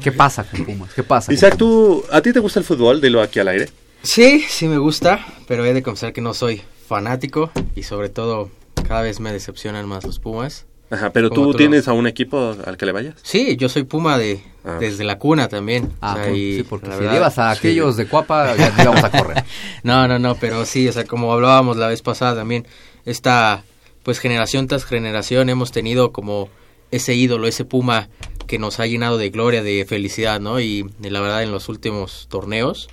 [0.02, 0.94] ¿qué pasa con Pumas?
[0.94, 1.34] ¿Qué pasa?
[1.34, 3.02] Isaac, ¿tú, ¿a ti te gusta el fútbol?
[3.02, 3.68] Dilo aquí al aire.
[4.02, 8.50] Sí, sí me gusta, pero he de confesar que no soy fanático y sobre todo
[8.88, 10.64] cada vez me decepcionan más los Pumas.
[10.88, 13.14] Ajá, pero tú, tienes a un equipo al que le vayas.
[13.22, 14.76] Sí, yo soy Puma de ah.
[14.78, 15.92] desde la cuna también.
[16.00, 18.02] Ah, o sea, y, sí, porque si verdad, llevas a aquellos sí.
[18.02, 19.44] de Cuapa ya te vamos a correr.
[19.82, 22.66] no, no, no, pero sí, o sea, como hablábamos la vez pasada también,
[23.04, 23.64] esta
[24.04, 26.48] pues generación tras generación hemos tenido como
[26.92, 28.08] ese ídolo, ese Puma
[28.46, 30.60] que nos ha llenado de gloria, de felicidad, ¿no?
[30.60, 32.88] Y, y la verdad en los últimos torneos,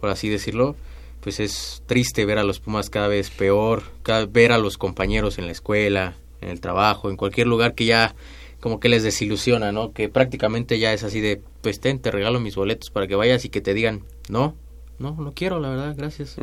[0.00, 0.76] por así decirlo,
[1.22, 5.38] pues es triste ver a los Pumas cada vez peor, cada, ver a los compañeros
[5.38, 8.14] en la escuela, en el trabajo, en cualquier lugar que ya
[8.60, 9.92] como que les desilusiona, ¿no?
[9.92, 13.44] Que prácticamente ya es así de, pues ten, te regalo mis boletos para que vayas
[13.44, 14.54] y que te digan, no,
[14.98, 16.36] no, no quiero, la verdad, gracias.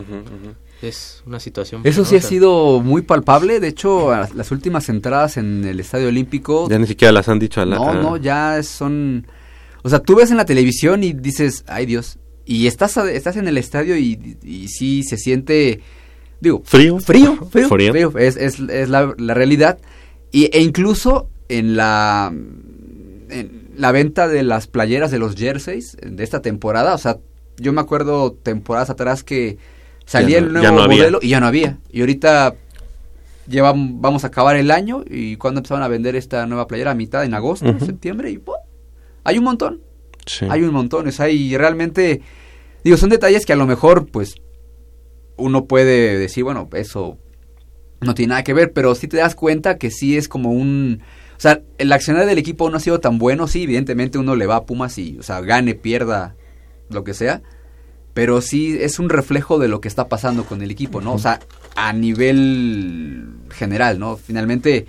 [0.81, 1.81] Es una situación.
[1.85, 3.59] Eso sí ha sido muy palpable.
[3.59, 6.69] De hecho, las últimas entradas en el Estadio Olímpico.
[6.69, 7.75] Ya ni siquiera las han dicho a la...
[7.75, 9.27] No, a- no, ya son.
[9.83, 12.17] O sea, tú ves en la televisión y dices, ay Dios.
[12.45, 15.81] Y estás, a- estás en el estadio y, y sí se siente.
[16.41, 16.99] Digo, ¿Frío?
[16.99, 17.67] Frío, frío.
[17.69, 17.91] Frío.
[17.91, 19.77] frío, Es, es, es la, la realidad.
[20.31, 22.31] Y, e incluso en la.
[23.29, 26.93] En la venta de las playeras de los jerseys de esta temporada.
[26.93, 27.17] O sea,
[27.57, 29.57] yo me acuerdo temporadas atrás que
[30.05, 30.97] salía no- el nuevo no había.
[30.97, 31.77] modelo y ya no había.
[31.91, 32.55] Y ahorita
[33.47, 36.95] llevan, vamos a acabar el año y cuando empezaron a vender esta nueva playera a
[36.95, 37.85] mitad en agosto, Ujú.
[37.85, 38.55] septiembre y ¡pum!
[39.23, 39.81] hay un montón.
[40.25, 40.45] Sí.
[40.49, 42.21] Hay un montón, o sea, y realmente
[42.83, 44.35] digo, son detalles que a lo mejor pues
[45.39, 47.17] uno puede decir, bueno, eso
[48.01, 51.01] no tiene nada que ver, pero sí te das cuenta que sí es como un
[51.39, 54.45] o sea, el accionar del equipo no ha sido tan bueno, sí, evidentemente uno le
[54.45, 56.35] va a Pumas y, o sea, gane, pierda,
[56.89, 57.41] lo que sea,
[58.13, 61.13] pero sí es un reflejo de lo que está pasando con el equipo, ¿no?
[61.13, 61.39] O sea,
[61.77, 64.17] a nivel general, ¿no?
[64.17, 64.87] Finalmente,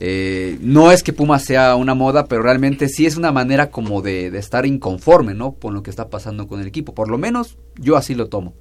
[0.00, 4.02] eh, no es que Pumas sea una moda, pero realmente sí es una manera como
[4.02, 5.52] de, de estar inconforme, ¿no?
[5.52, 6.94] Con lo que está pasando con el equipo.
[6.94, 8.54] Por lo menos yo así lo tomo.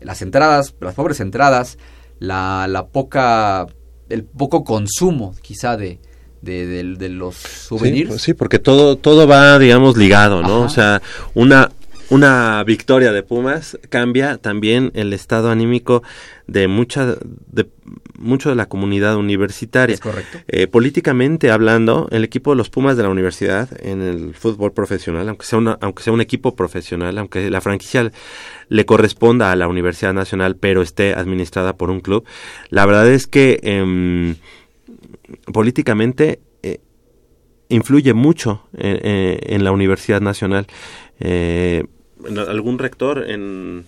[0.00, 1.78] Las entradas, las pobres entradas,
[2.18, 3.66] la, la poca,
[4.10, 5.98] el poco consumo quizá de,
[6.42, 8.08] de, de- de los souvenirs.
[8.08, 10.56] Sí, pues sí, porque todo, todo va, digamos, ligado, ¿no?
[10.58, 10.66] Ajá.
[10.66, 11.02] O sea,
[11.34, 11.70] una,
[12.10, 16.02] una victoria de Pumas cambia también el estado anímico
[16.46, 17.16] de mucha,
[17.50, 17.66] de
[18.18, 19.94] mucho de la comunidad universitaria.
[19.94, 20.38] Es correcto.
[20.48, 25.28] Eh, políticamente hablando, el equipo de los Pumas de la universidad en el fútbol profesional,
[25.28, 28.10] aunque sea una, aunque sea un equipo profesional, aunque la franquicia
[28.68, 32.24] le corresponda a la Universidad Nacional, pero esté administrada por un club,
[32.70, 34.36] la verdad es que em,
[35.52, 36.80] políticamente eh,
[37.68, 40.66] influye mucho eh, eh, en la Universidad Nacional.
[41.20, 41.84] Eh,
[42.24, 43.84] en algún rector en,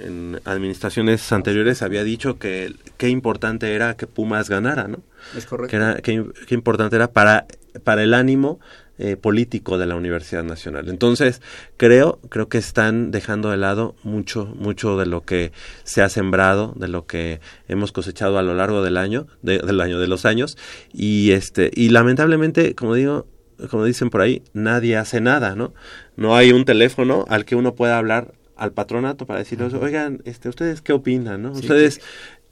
[0.00, 4.98] en administraciones anteriores había dicho que qué importante era que Pumas ganara, ¿no?
[5.36, 5.70] Es correcto.
[6.02, 7.46] Que era, importante era para,
[7.84, 8.60] para el ánimo
[8.98, 10.88] eh, político de la Universidad Nacional.
[10.88, 11.42] Entonces,
[11.76, 15.52] creo, creo que están dejando de lado mucho, mucho de lo que
[15.84, 19.80] se ha sembrado, de lo que hemos cosechado a lo largo del año, de- del
[19.80, 20.56] año, de los años,
[20.94, 23.26] y este, y lamentablemente, como digo,
[23.70, 25.72] como dicen por ahí, nadie hace nada, ¿no?
[26.16, 30.48] No hay un teléfono al que uno pueda hablar al patronato para decirles, oigan, este,
[30.48, 31.54] ustedes qué opinan, ¿no?
[31.54, 32.00] Sí, ustedes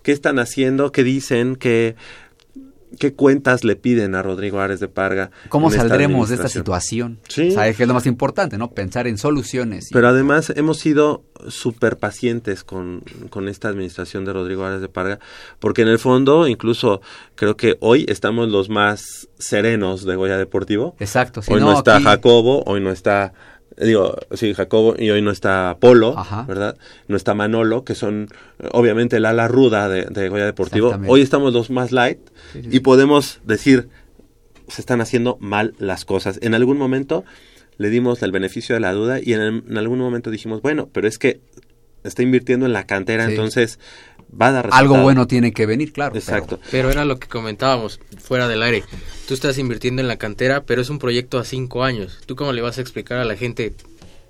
[0.03, 1.97] qué están haciendo, qué dicen, qué
[2.99, 5.33] qué cuentas le piden a Rodrigo Ares de Parga.
[5.49, 7.19] ¿Cómo esta saldremos de esta situación?
[7.29, 7.49] Sí.
[7.49, 8.71] O sea, es que es lo más importante, ¿no?
[8.71, 9.89] Pensar en soluciones.
[9.93, 15.19] Pero además hemos sido súper pacientes con, con esta administración de Rodrigo Ares de Parga,
[15.59, 17.01] porque en el fondo, incluso
[17.35, 20.95] creo que hoy estamos los más serenos de Goya Deportivo.
[21.01, 21.43] Exacto.
[21.43, 23.33] sí, hoy no, no, está aquí- Jacobo, hoy no está,
[23.79, 26.45] digo, sí, Jacobo, y hoy no está Polo, Ajá.
[26.47, 26.77] ¿verdad?
[27.09, 28.29] No está Manolo, que son
[28.73, 30.97] obviamente el ala ruda de, de Goya Deportivo.
[31.07, 32.19] Hoy estamos los más light
[32.53, 33.89] Sí, sí, y podemos decir,
[34.69, 36.39] se están haciendo mal las cosas.
[36.43, 37.25] En algún momento
[37.77, 41.09] le dimos el beneficio de la duda y en, en algún momento dijimos, bueno, pero
[41.09, 41.41] es que
[42.05, 43.33] está invirtiendo en la cantera, Sí.
[43.33, 43.79] entonces
[44.31, 46.15] va a dar Algo bueno tiene que venir, claro.
[46.17, 46.59] Exacto.
[46.71, 48.85] Pero era lo que comentábamos fuera del aire.
[49.27, 52.21] Tú estás invirtiendo en la cantera, pero es un proyecto a cinco años.
[52.27, 53.75] ¿Tú cómo le vas a explicar a la gente?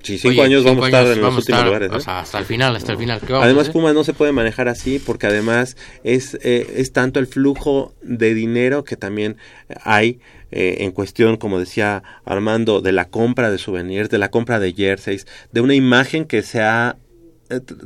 [0.03, 1.97] Sí, cinco años vamos a estar en los últimos estar, lugares, ¿no?
[1.97, 3.21] o sea, hasta el final, hasta el final.
[3.21, 3.73] ¿Qué vamos a Además, hacer?
[3.73, 8.35] Pumas no se puede manejar así porque además es, eh, es tanto el flujo de
[8.35, 9.39] dinero que también
[9.83, 14.61] hay eh, en cuestión, como decía Armando, de la compra de souvenirs, de la compra
[14.61, 16.97] de jerseys, de una imagen que se ha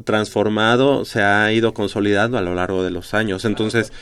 [0.05, 3.45] transformado, se ha ido consolidando a lo largo de los años.
[3.45, 3.93] Entonces,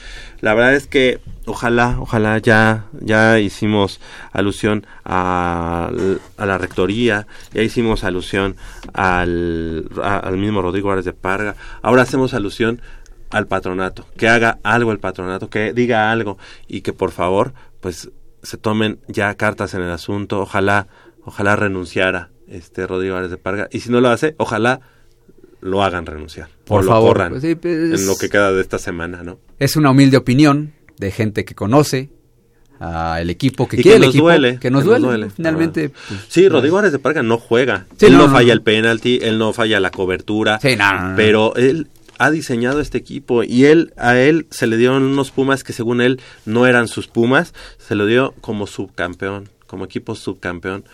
[0.40, 4.00] la verdad es que ojalá, ojalá ya, ya hicimos
[4.32, 5.90] alusión a,
[6.38, 8.56] la rectoría, ya hicimos alusión
[8.92, 12.80] al, al mismo Rodrigo Árez de Parga, ahora hacemos alusión
[13.30, 16.38] al patronato, que haga algo el patronato, que diga algo
[16.68, 18.10] y que por favor, pues
[18.42, 20.86] se tomen ya cartas en el asunto, ojalá,
[21.24, 24.80] ojalá renunciara este Rodrigo Árez de Parga, y si no lo hace, ojalá
[25.60, 28.52] lo hagan renunciar, Por o lo favor, corran pues sí, pues, en lo que queda
[28.52, 29.38] de esta semana, ¿no?
[29.58, 32.10] Es una humilde opinión de gente que conoce
[32.78, 35.30] al equipo, que Y quiere que el nos equipo, duele, que nos duele.
[35.30, 37.86] Finalmente, pues, Sí, Rodrigo Árez de Parga no juega.
[37.96, 38.52] Sí, él no, no, no, falla no.
[38.52, 40.58] el penalti, él no falla la cobertura.
[40.60, 40.76] Sí.
[41.16, 41.88] Pero él
[42.18, 46.00] ha diseñado este equipo y él a él se le dieron unos Pumas que según
[46.00, 50.84] él no eran sus Pumas, se lo dio como subcampeón, como equipo subcampeón.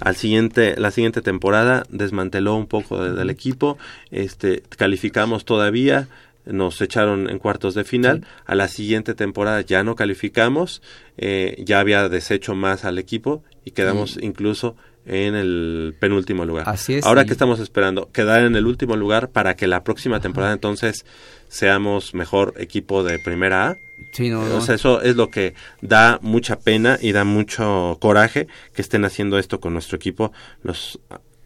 [0.00, 3.78] Al siguiente la siguiente temporada desmanteló un poco de- del equipo,
[4.10, 6.08] este calificamos todavía
[6.46, 8.24] nos echaron en cuartos de final.
[8.46, 10.80] A la siguiente temporada ya no calificamos,
[11.18, 14.74] eh, ya había deshecho más al equipo y quedamos incluso
[15.06, 16.68] en el penúltimo lugar.
[16.68, 19.82] Así es, Ahora y- que estamos esperando quedar en el último lugar para que la
[19.82, 21.04] próxima temporada entonces
[21.48, 23.76] seamos mejor equipo de primera A.
[24.12, 24.56] Sí, no, no.
[24.56, 29.04] O sea, eso es lo que da mucha pena y da mucho coraje que estén
[29.04, 30.32] haciendo esto con nuestro equipo,
[30.62, 31.00] los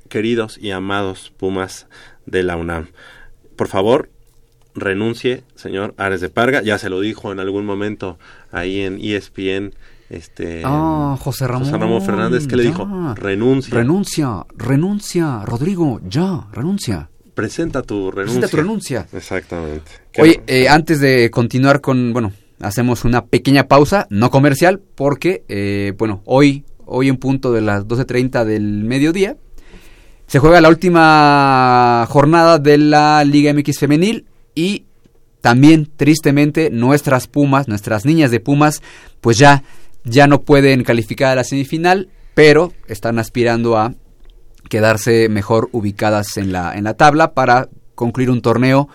[0.08, 1.86] queridos y amados Pumas
[2.26, 2.88] de la UNAM.
[3.56, 4.10] Por favor,
[4.74, 6.62] renuncie, señor Ares de Parga.
[6.62, 8.18] Ya se lo dijo en algún momento
[8.52, 9.74] ahí en ESPN.
[10.10, 12.02] Este, Ah, José Ramón.
[12.02, 12.86] Fernández, que le dijo?
[13.14, 13.74] Renuncia.
[13.74, 17.10] Renuncia, renuncia, Rodrigo, ya, renuncia.
[17.34, 18.40] Presenta tu renuncia.
[18.40, 19.06] Presenta tu renuncia.
[19.12, 19.90] Exactamente.
[20.18, 25.94] Oye, eh, antes de continuar con, bueno, hacemos una pequeña pausa, no comercial, porque, eh,
[25.98, 29.36] bueno, hoy, hoy en punto de las 12.30 del mediodía,
[30.26, 34.84] se juega la última jornada de la Liga MX femenil y
[35.40, 38.80] también, tristemente, nuestras Pumas, nuestras niñas de Pumas,
[39.20, 39.62] pues ya,
[40.04, 43.94] ya no pueden calificar a la semifinal, pero están aspirando a
[44.68, 48.88] quedarse mejor ubicadas en la, en la tabla para concluir un torneo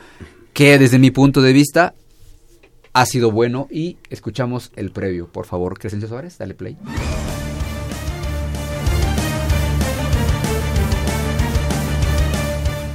[0.53, 1.93] que desde mi punto de vista
[2.93, 5.27] ha sido bueno y escuchamos el previo.
[5.27, 6.77] Por favor, Crescencio Suárez, dale play.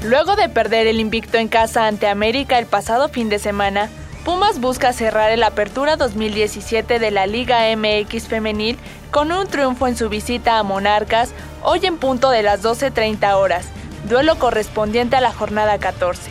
[0.05, 3.89] Luego de perder el invicto en casa ante América el pasado fin de semana,
[4.25, 8.79] Pumas busca cerrar el Apertura 2017 de la Liga MX Femenil
[9.11, 13.67] con un triunfo en su visita a Monarcas hoy en punto de las 12.30 horas,
[14.09, 16.31] duelo correspondiente a la jornada 14.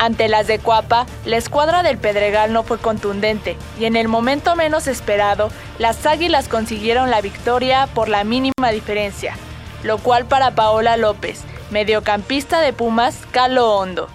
[0.00, 4.56] Ante las de Cuapa, la escuadra del Pedregal no fue contundente y en el momento
[4.56, 9.36] menos esperado, las Águilas consiguieron la victoria por la mínima diferencia,
[9.84, 14.08] lo cual para Paola López, mediocampista de Pumas, calo hondo.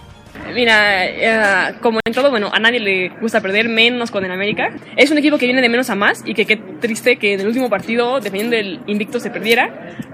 [0.52, 4.72] Mira, eh, como en todo, bueno, a nadie le gusta perder, menos con el América.
[4.96, 7.40] Es un equipo que viene de menos a más y que qué triste que en
[7.40, 9.70] el último partido, dependiendo del invicto, se perdiera.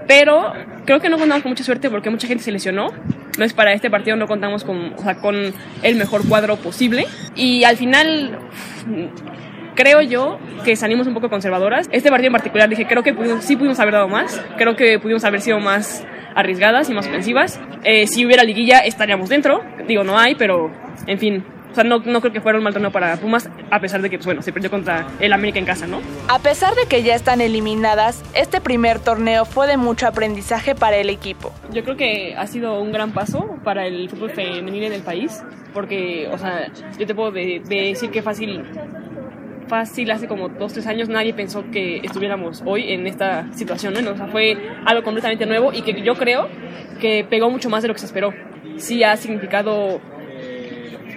[0.07, 0.53] Pero
[0.85, 2.91] creo que no contamos con mucha suerte porque mucha gente se lesionó.
[3.37, 5.53] No es para este partido, no contamos con, o sea, con
[5.83, 7.05] el mejor cuadro posible.
[7.35, 8.39] Y al final,
[9.75, 11.87] creo yo que salimos un poco conservadoras.
[11.91, 14.41] Este partido en particular dije, creo que pudimos- sí pudimos haber dado más.
[14.57, 16.03] Creo que pudimos haber sido más
[16.35, 17.59] arriesgadas y más ofensivas.
[17.83, 19.61] Eh, si hubiera liguilla estaríamos dentro.
[19.87, 20.71] Digo, no hay, pero
[21.07, 21.43] en fin.
[21.71, 24.09] O sea, no, no creo que fuera un mal torneo para Pumas, a pesar de
[24.09, 26.01] que, pues, bueno, se perdió contra el América en casa, ¿no?
[26.27, 30.97] A pesar de que ya están eliminadas, este primer torneo fue de mucho aprendizaje para
[30.97, 31.53] el equipo.
[31.71, 35.41] Yo creo que ha sido un gran paso para el fútbol femenil en el país,
[35.73, 36.67] porque, o sea,
[36.99, 38.65] yo te puedo de- de decir que fácil,
[39.71, 44.11] fácil hace como dos, tres años nadie pensó que estuviéramos hoy en esta situación, ¿no?
[44.11, 46.49] O sea, fue algo completamente nuevo y que yo creo
[46.99, 48.33] que pegó mucho más de lo que se esperó.
[48.75, 50.01] Sí ha significado,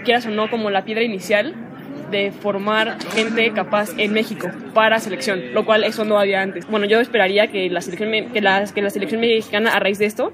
[0.04, 1.52] quieras o no, como la piedra inicial
[2.12, 6.64] de formar gente capaz en México para selección, lo cual eso no había antes.
[6.68, 10.06] Bueno, yo esperaría que la selección, que la, que la selección mexicana a raíz de
[10.06, 10.32] esto,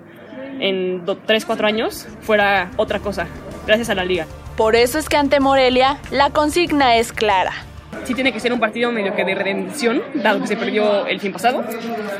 [0.58, 3.26] en 3, 4 años, fuera otra cosa,
[3.66, 4.26] gracias a la liga.
[4.58, 7.69] Por eso es que ante Morelia, la consigna es clara.
[8.04, 11.20] Sí tiene que ser un partido medio que de redención, dado que se perdió el
[11.20, 11.64] fin pasado.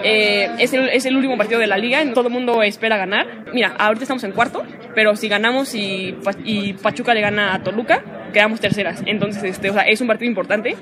[0.02, 3.44] Eh, es, el, es el último partido de la liga, todo el mundo espera ganar.
[3.52, 4.62] Mira, ahorita estamos en cuarto,
[4.94, 6.12] pero si ganamos y
[6.82, 9.02] Pachuca le gana a Toluca, quedamos terceras.
[9.06, 10.76] Entonces, este, o sea, es un partido importante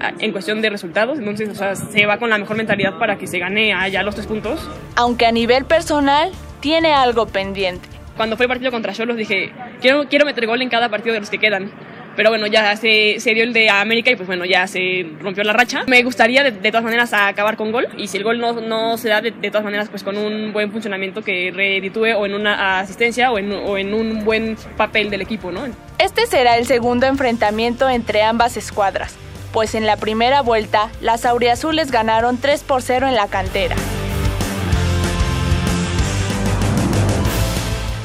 [0.00, 1.18] ah, en cuestión de resultados.
[1.18, 4.14] Entonces, o sea, se va con la mejor mentalidad para que se gane allá los
[4.14, 4.60] tres puntos.
[4.96, 6.30] Aunque a nivel personal,
[6.60, 7.88] tiene algo pendiente.
[8.16, 11.20] Cuando fue el partido contra Cholos dije, quiero, quiero meter gol en cada partido de
[11.20, 11.70] los que quedan.
[12.16, 15.44] Pero bueno, ya se, se dio el de América y pues bueno, ya se rompió
[15.44, 15.84] la racha.
[15.86, 18.98] Me gustaría de, de todas maneras acabar con gol y si el gol no, no
[18.98, 22.34] se da de, de todas maneras pues con un buen funcionamiento que reditúe o en
[22.34, 25.62] una asistencia o en, o en un buen papel del equipo, ¿no?
[25.98, 29.14] Este será el segundo enfrentamiento entre ambas escuadras,
[29.52, 33.76] pues en la primera vuelta las auriazules ganaron 3 por 0 en la cantera.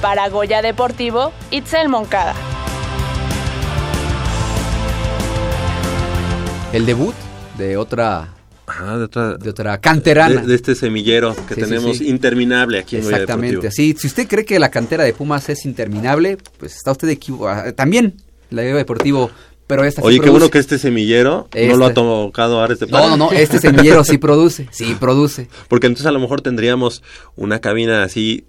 [0.02, 2.36] Para Goya Deportivo, Itzel Moncada.
[6.76, 7.14] El debut
[7.58, 8.34] de otra,
[8.68, 10.42] Ajá, de otra, de otra canterana.
[10.42, 12.10] de, de este semillero que Sí, sí, tenemos sí.
[12.10, 13.96] interminable aquí en Exactamente, así.
[13.98, 17.74] Si usted cree que la cantera de Pumas es interminable, pues está usted equivocado.
[17.74, 18.16] También
[18.50, 19.32] la Liga Deportivo,
[19.68, 20.32] pero esta sí Oye, qué produce.
[20.40, 21.94] bueno que este semillero no lo ha Este.
[22.02, 25.48] tocado Ares de No, no, no, este semillero sí produce, sí produce.
[25.70, 27.04] Porque entonces a lo mejor tendríamos
[27.38, 28.46] una cabina así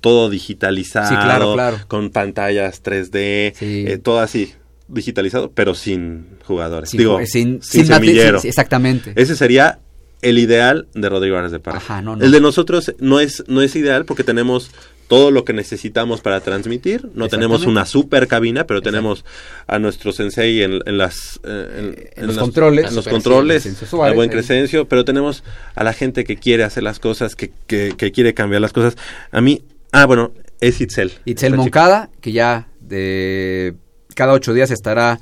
[0.00, 1.76] todo digitalizado, Sí, claro, claro.
[1.86, 4.52] con pantallas 3D, eh, todo así
[4.88, 6.90] digitalizado, pero sin jugadores.
[6.90, 8.40] Sin Digo, sin- sin, sin mate- semillero.
[8.42, 9.12] exactamente.
[9.16, 9.78] Ese sería
[10.22, 11.78] el ideal de Rodrigo Ares de Parga.
[11.78, 12.24] Ajá, no, no.
[12.24, 14.70] El de nosotros no es, no es ideal porque tenemos
[15.06, 17.08] todo lo que necesitamos para transmitir.
[17.14, 19.24] No tenemos una super cabina, pero tenemos
[19.66, 22.88] a nuestro sensei en, en las eh, en, los las- controles.
[22.88, 24.34] en los controles, Crescencio Suárez, al buen ahí.
[24.36, 25.44] Crescencio, pero tenemos
[25.74, 28.96] a la gente que quiere hacer las cosas, que, que, que quiere cambiar las cosas.
[29.30, 29.62] A mí,
[29.92, 31.12] ah, bueno, es Itzel.
[31.24, 31.56] Itzel chica.
[31.62, 33.74] Moncada, que ya de
[34.18, 35.20] cada ocho días estará,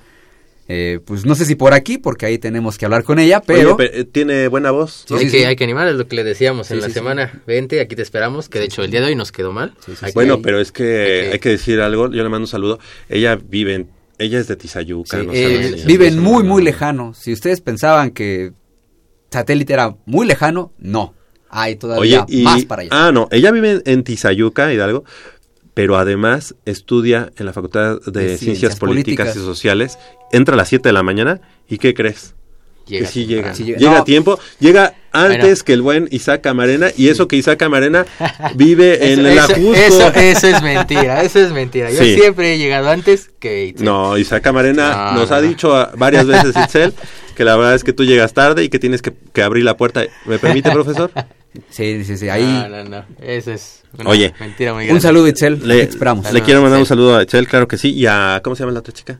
[0.68, 3.76] eh, pues no sé si por aquí, porque ahí tenemos que hablar con ella, pero...
[3.76, 5.04] Oye, tiene buena voz.
[5.06, 6.92] Sí, hay, que, hay que animar, es lo que le decíamos en Sí, la sí,
[6.92, 6.98] sí.
[6.98, 7.42] semana.
[7.46, 9.74] Vente, aquí te esperamos, que de hecho el día de hoy nos quedó mal.
[9.84, 12.10] Que- Bueno, pero es que hay que decir algo.
[12.10, 12.78] Yo le mando un saludo.
[13.08, 15.20] Ella vive en, ella es de Tizayuca.
[15.20, 17.12] Sí, no eh, si- viven muy, muy lejano.
[17.14, 18.52] Si ustedes pensaban que
[19.30, 21.14] satélite era muy lejano, no.
[21.48, 22.90] Hay todavía Oye, y, más para allá.
[22.92, 25.04] ah, no, ella vive en Tizayuca, Hidalgo,
[25.76, 29.36] pero además estudia en la Facultad de, De Ciencias, Ciencias Políticas, Políticas.
[29.36, 29.98] y Sociales.
[30.32, 32.32] Entra a las 7 de la mañana y ¿qué crees?
[32.86, 33.54] Llega que sí llega.
[33.54, 33.78] Sí llega.
[33.78, 33.98] llega.
[33.98, 34.38] a tiempo.
[34.58, 35.56] Llega antes Bueno.
[35.66, 38.06] que el buen Isaac Camarena y eso que Isaac Camarena
[38.54, 41.90] vive en Eso, el eso- eso- eso es mentira, eso es mentira.
[41.90, 42.14] Yo Sí.
[42.14, 43.84] siempre he llegado antes que Itzel.
[43.84, 46.94] No, Isaac Camarena No, nos no, ha dicho varias veces, Itzel,
[47.34, 49.76] que la verdad es que tú llegas tarde y que tienes que, que abrir la
[49.76, 50.02] puerta.
[50.24, 51.10] ¿Me permite, profesor?
[51.70, 52.42] Sí, sí, sí, ahí...
[52.44, 53.04] No, no, no.
[53.20, 55.00] Eso es una Oye, mentira muy Un grande.
[55.02, 55.66] saludo, Itzel.
[55.66, 56.30] Le, esperamos.
[56.32, 57.92] le quiero mandar un saludo a Itzel, claro que sí.
[57.92, 59.18] Y a, ¿cómo se llama la otra chica?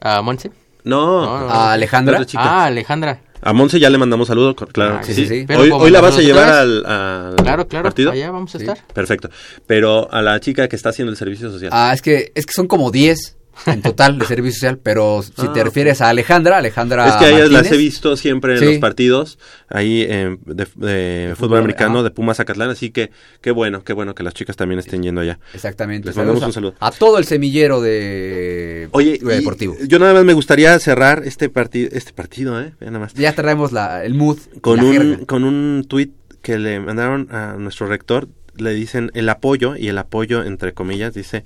[0.00, 0.50] ¿A Monse?
[0.84, 2.14] No, No, no, ¿A Alejandra?
[2.16, 2.42] otra chica.
[2.44, 3.20] Ah, Alejandra.
[3.40, 4.96] A Monse ya le mandamos saludo, co- claro.
[4.96, 7.84] Ah, que sí, sí, sí, Hoy, hoy la vas a llevar al, al Claro, claro,
[7.84, 8.10] partido.
[8.12, 8.78] allá vamos a estar.
[8.94, 9.28] Perfecto.
[9.66, 11.70] Pero a la chica que está haciendo el servicio social.
[11.74, 13.36] Ah, es que, es que son como 10
[13.66, 17.24] en total de servicio social, pero si Ah, te refieres a Alejandra, Alejandra es que
[17.26, 18.64] a ellas las he visto siempre en Sí.
[18.66, 22.02] los partidos ahí eh, de, de fútbol fútbol, americano ah.
[22.02, 23.10] de Pumas Zacatlán, así que
[23.40, 25.38] qué bueno, qué bueno que las chicas también estén yendo allá.
[25.52, 26.08] Exactamente.
[26.08, 26.74] Les mandamos un saludo.
[26.80, 29.76] A, todo el semillero de Oye, deportivo.
[29.86, 33.14] yo nada más me gustaría cerrar este partido, este partido, eh, nada más.
[33.14, 34.38] Ya traemos la, el mood.
[34.60, 35.26] con la un jerga.
[35.26, 36.12] con un tuit
[36.42, 41.12] que le mandaron a nuestro rector le dicen el apoyo y el apoyo entre comillas
[41.12, 41.44] dice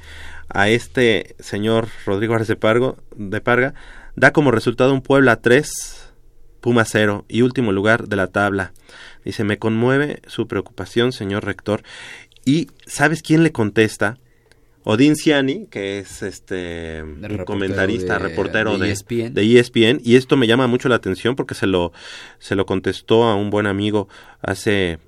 [0.48, 2.56] a este señor Rodrigo Arce
[3.16, 3.74] de Parga
[4.16, 5.70] da como resultado un Puebla 3
[6.60, 8.72] Puma 0 y último lugar de la tabla.
[9.24, 11.82] Dice me conmueve su preocupación señor rector
[12.44, 14.18] y sabes quién le contesta
[14.84, 19.34] Odín Ciani, que es este un reportero comentarista, de- reportero de de, ESPN.
[19.34, 21.92] de E ESPN, y esto me llama mucho la atención porque se lo,
[22.38, 24.08] se lo contestó a un buen amigo
[24.40, 24.98] hace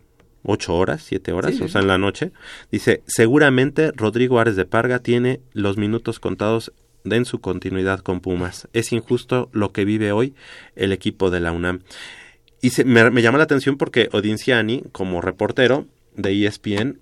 [0.43, 1.63] ocho horas, siete horas, Sí.
[1.65, 2.33] o sea, en la noche.
[2.71, 6.73] Dice, seguramente Rodrigo Ares de Parga tiene los minutos contados
[7.05, 8.69] en su continuidad con Pumas.
[8.73, 10.35] Es injusto lo que vive hoy
[10.77, 11.81] el equipo de la UNAM.
[12.63, 17.01] Y se- me, me llama la atención porque Odinciani, como reportero de ESPN,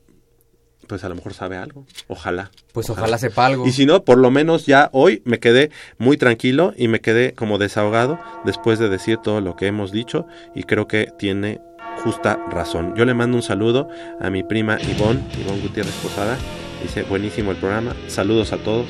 [0.86, 1.84] pues a lo mejor sabe algo.
[2.06, 2.50] Ojalá.
[2.72, 3.66] Pues ojalá sepa algo.
[3.66, 7.32] Y si no, por lo menos ya hoy me quedé muy tranquilo y me quedé
[7.34, 11.60] como desahogado después de decir todo lo que hemos dicho y creo que tiene
[11.98, 12.94] justa razón.
[12.96, 13.88] Yo le mando un saludo
[14.20, 16.36] a mi prima Ivonne, Ivonne Gutiérrez Posada.
[16.82, 17.94] Dice, buenísimo el programa.
[18.06, 18.86] Saludos a todos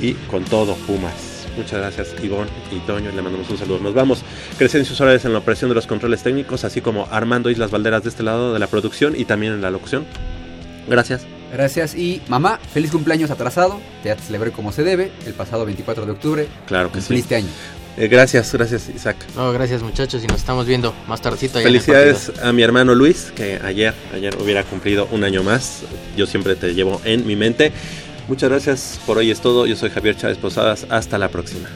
[0.00, 1.46] y con todo, Pumas.
[1.56, 3.10] Muchas gracias, Ivonne y Toño.
[3.10, 3.80] Le mandamos un saludo.
[3.80, 4.22] Nos vamos.
[4.58, 8.10] Crescencio Suárez en la operación de los controles técnicos, así como Armando Islas Valderas de
[8.10, 10.06] este lado de la producción y también en la locución.
[10.88, 11.26] Gracias.
[11.52, 11.94] Gracias.
[11.94, 13.80] Y mamá, feliz cumpleaños atrasado.
[14.02, 16.48] Te celebré como se debe el pasado 24 de octubre.
[16.66, 17.08] Claro que sí.
[17.08, 17.48] Cumpliste año.
[17.98, 19.16] Eh, gracias, gracias, Isaac.
[19.34, 21.58] No, gracias muchachos y nos estamos viendo más tardecito.
[21.58, 25.82] Felicidades a mi hermano Luis, que ayer, ayer hubiera cumplido un año más.
[26.16, 27.72] Yo siempre te llevo en mi mente.
[28.28, 29.66] Muchas gracias por hoy es todo.
[29.66, 30.86] Yo soy Javier Chávez Posadas.
[30.90, 31.68] Hasta la próxima.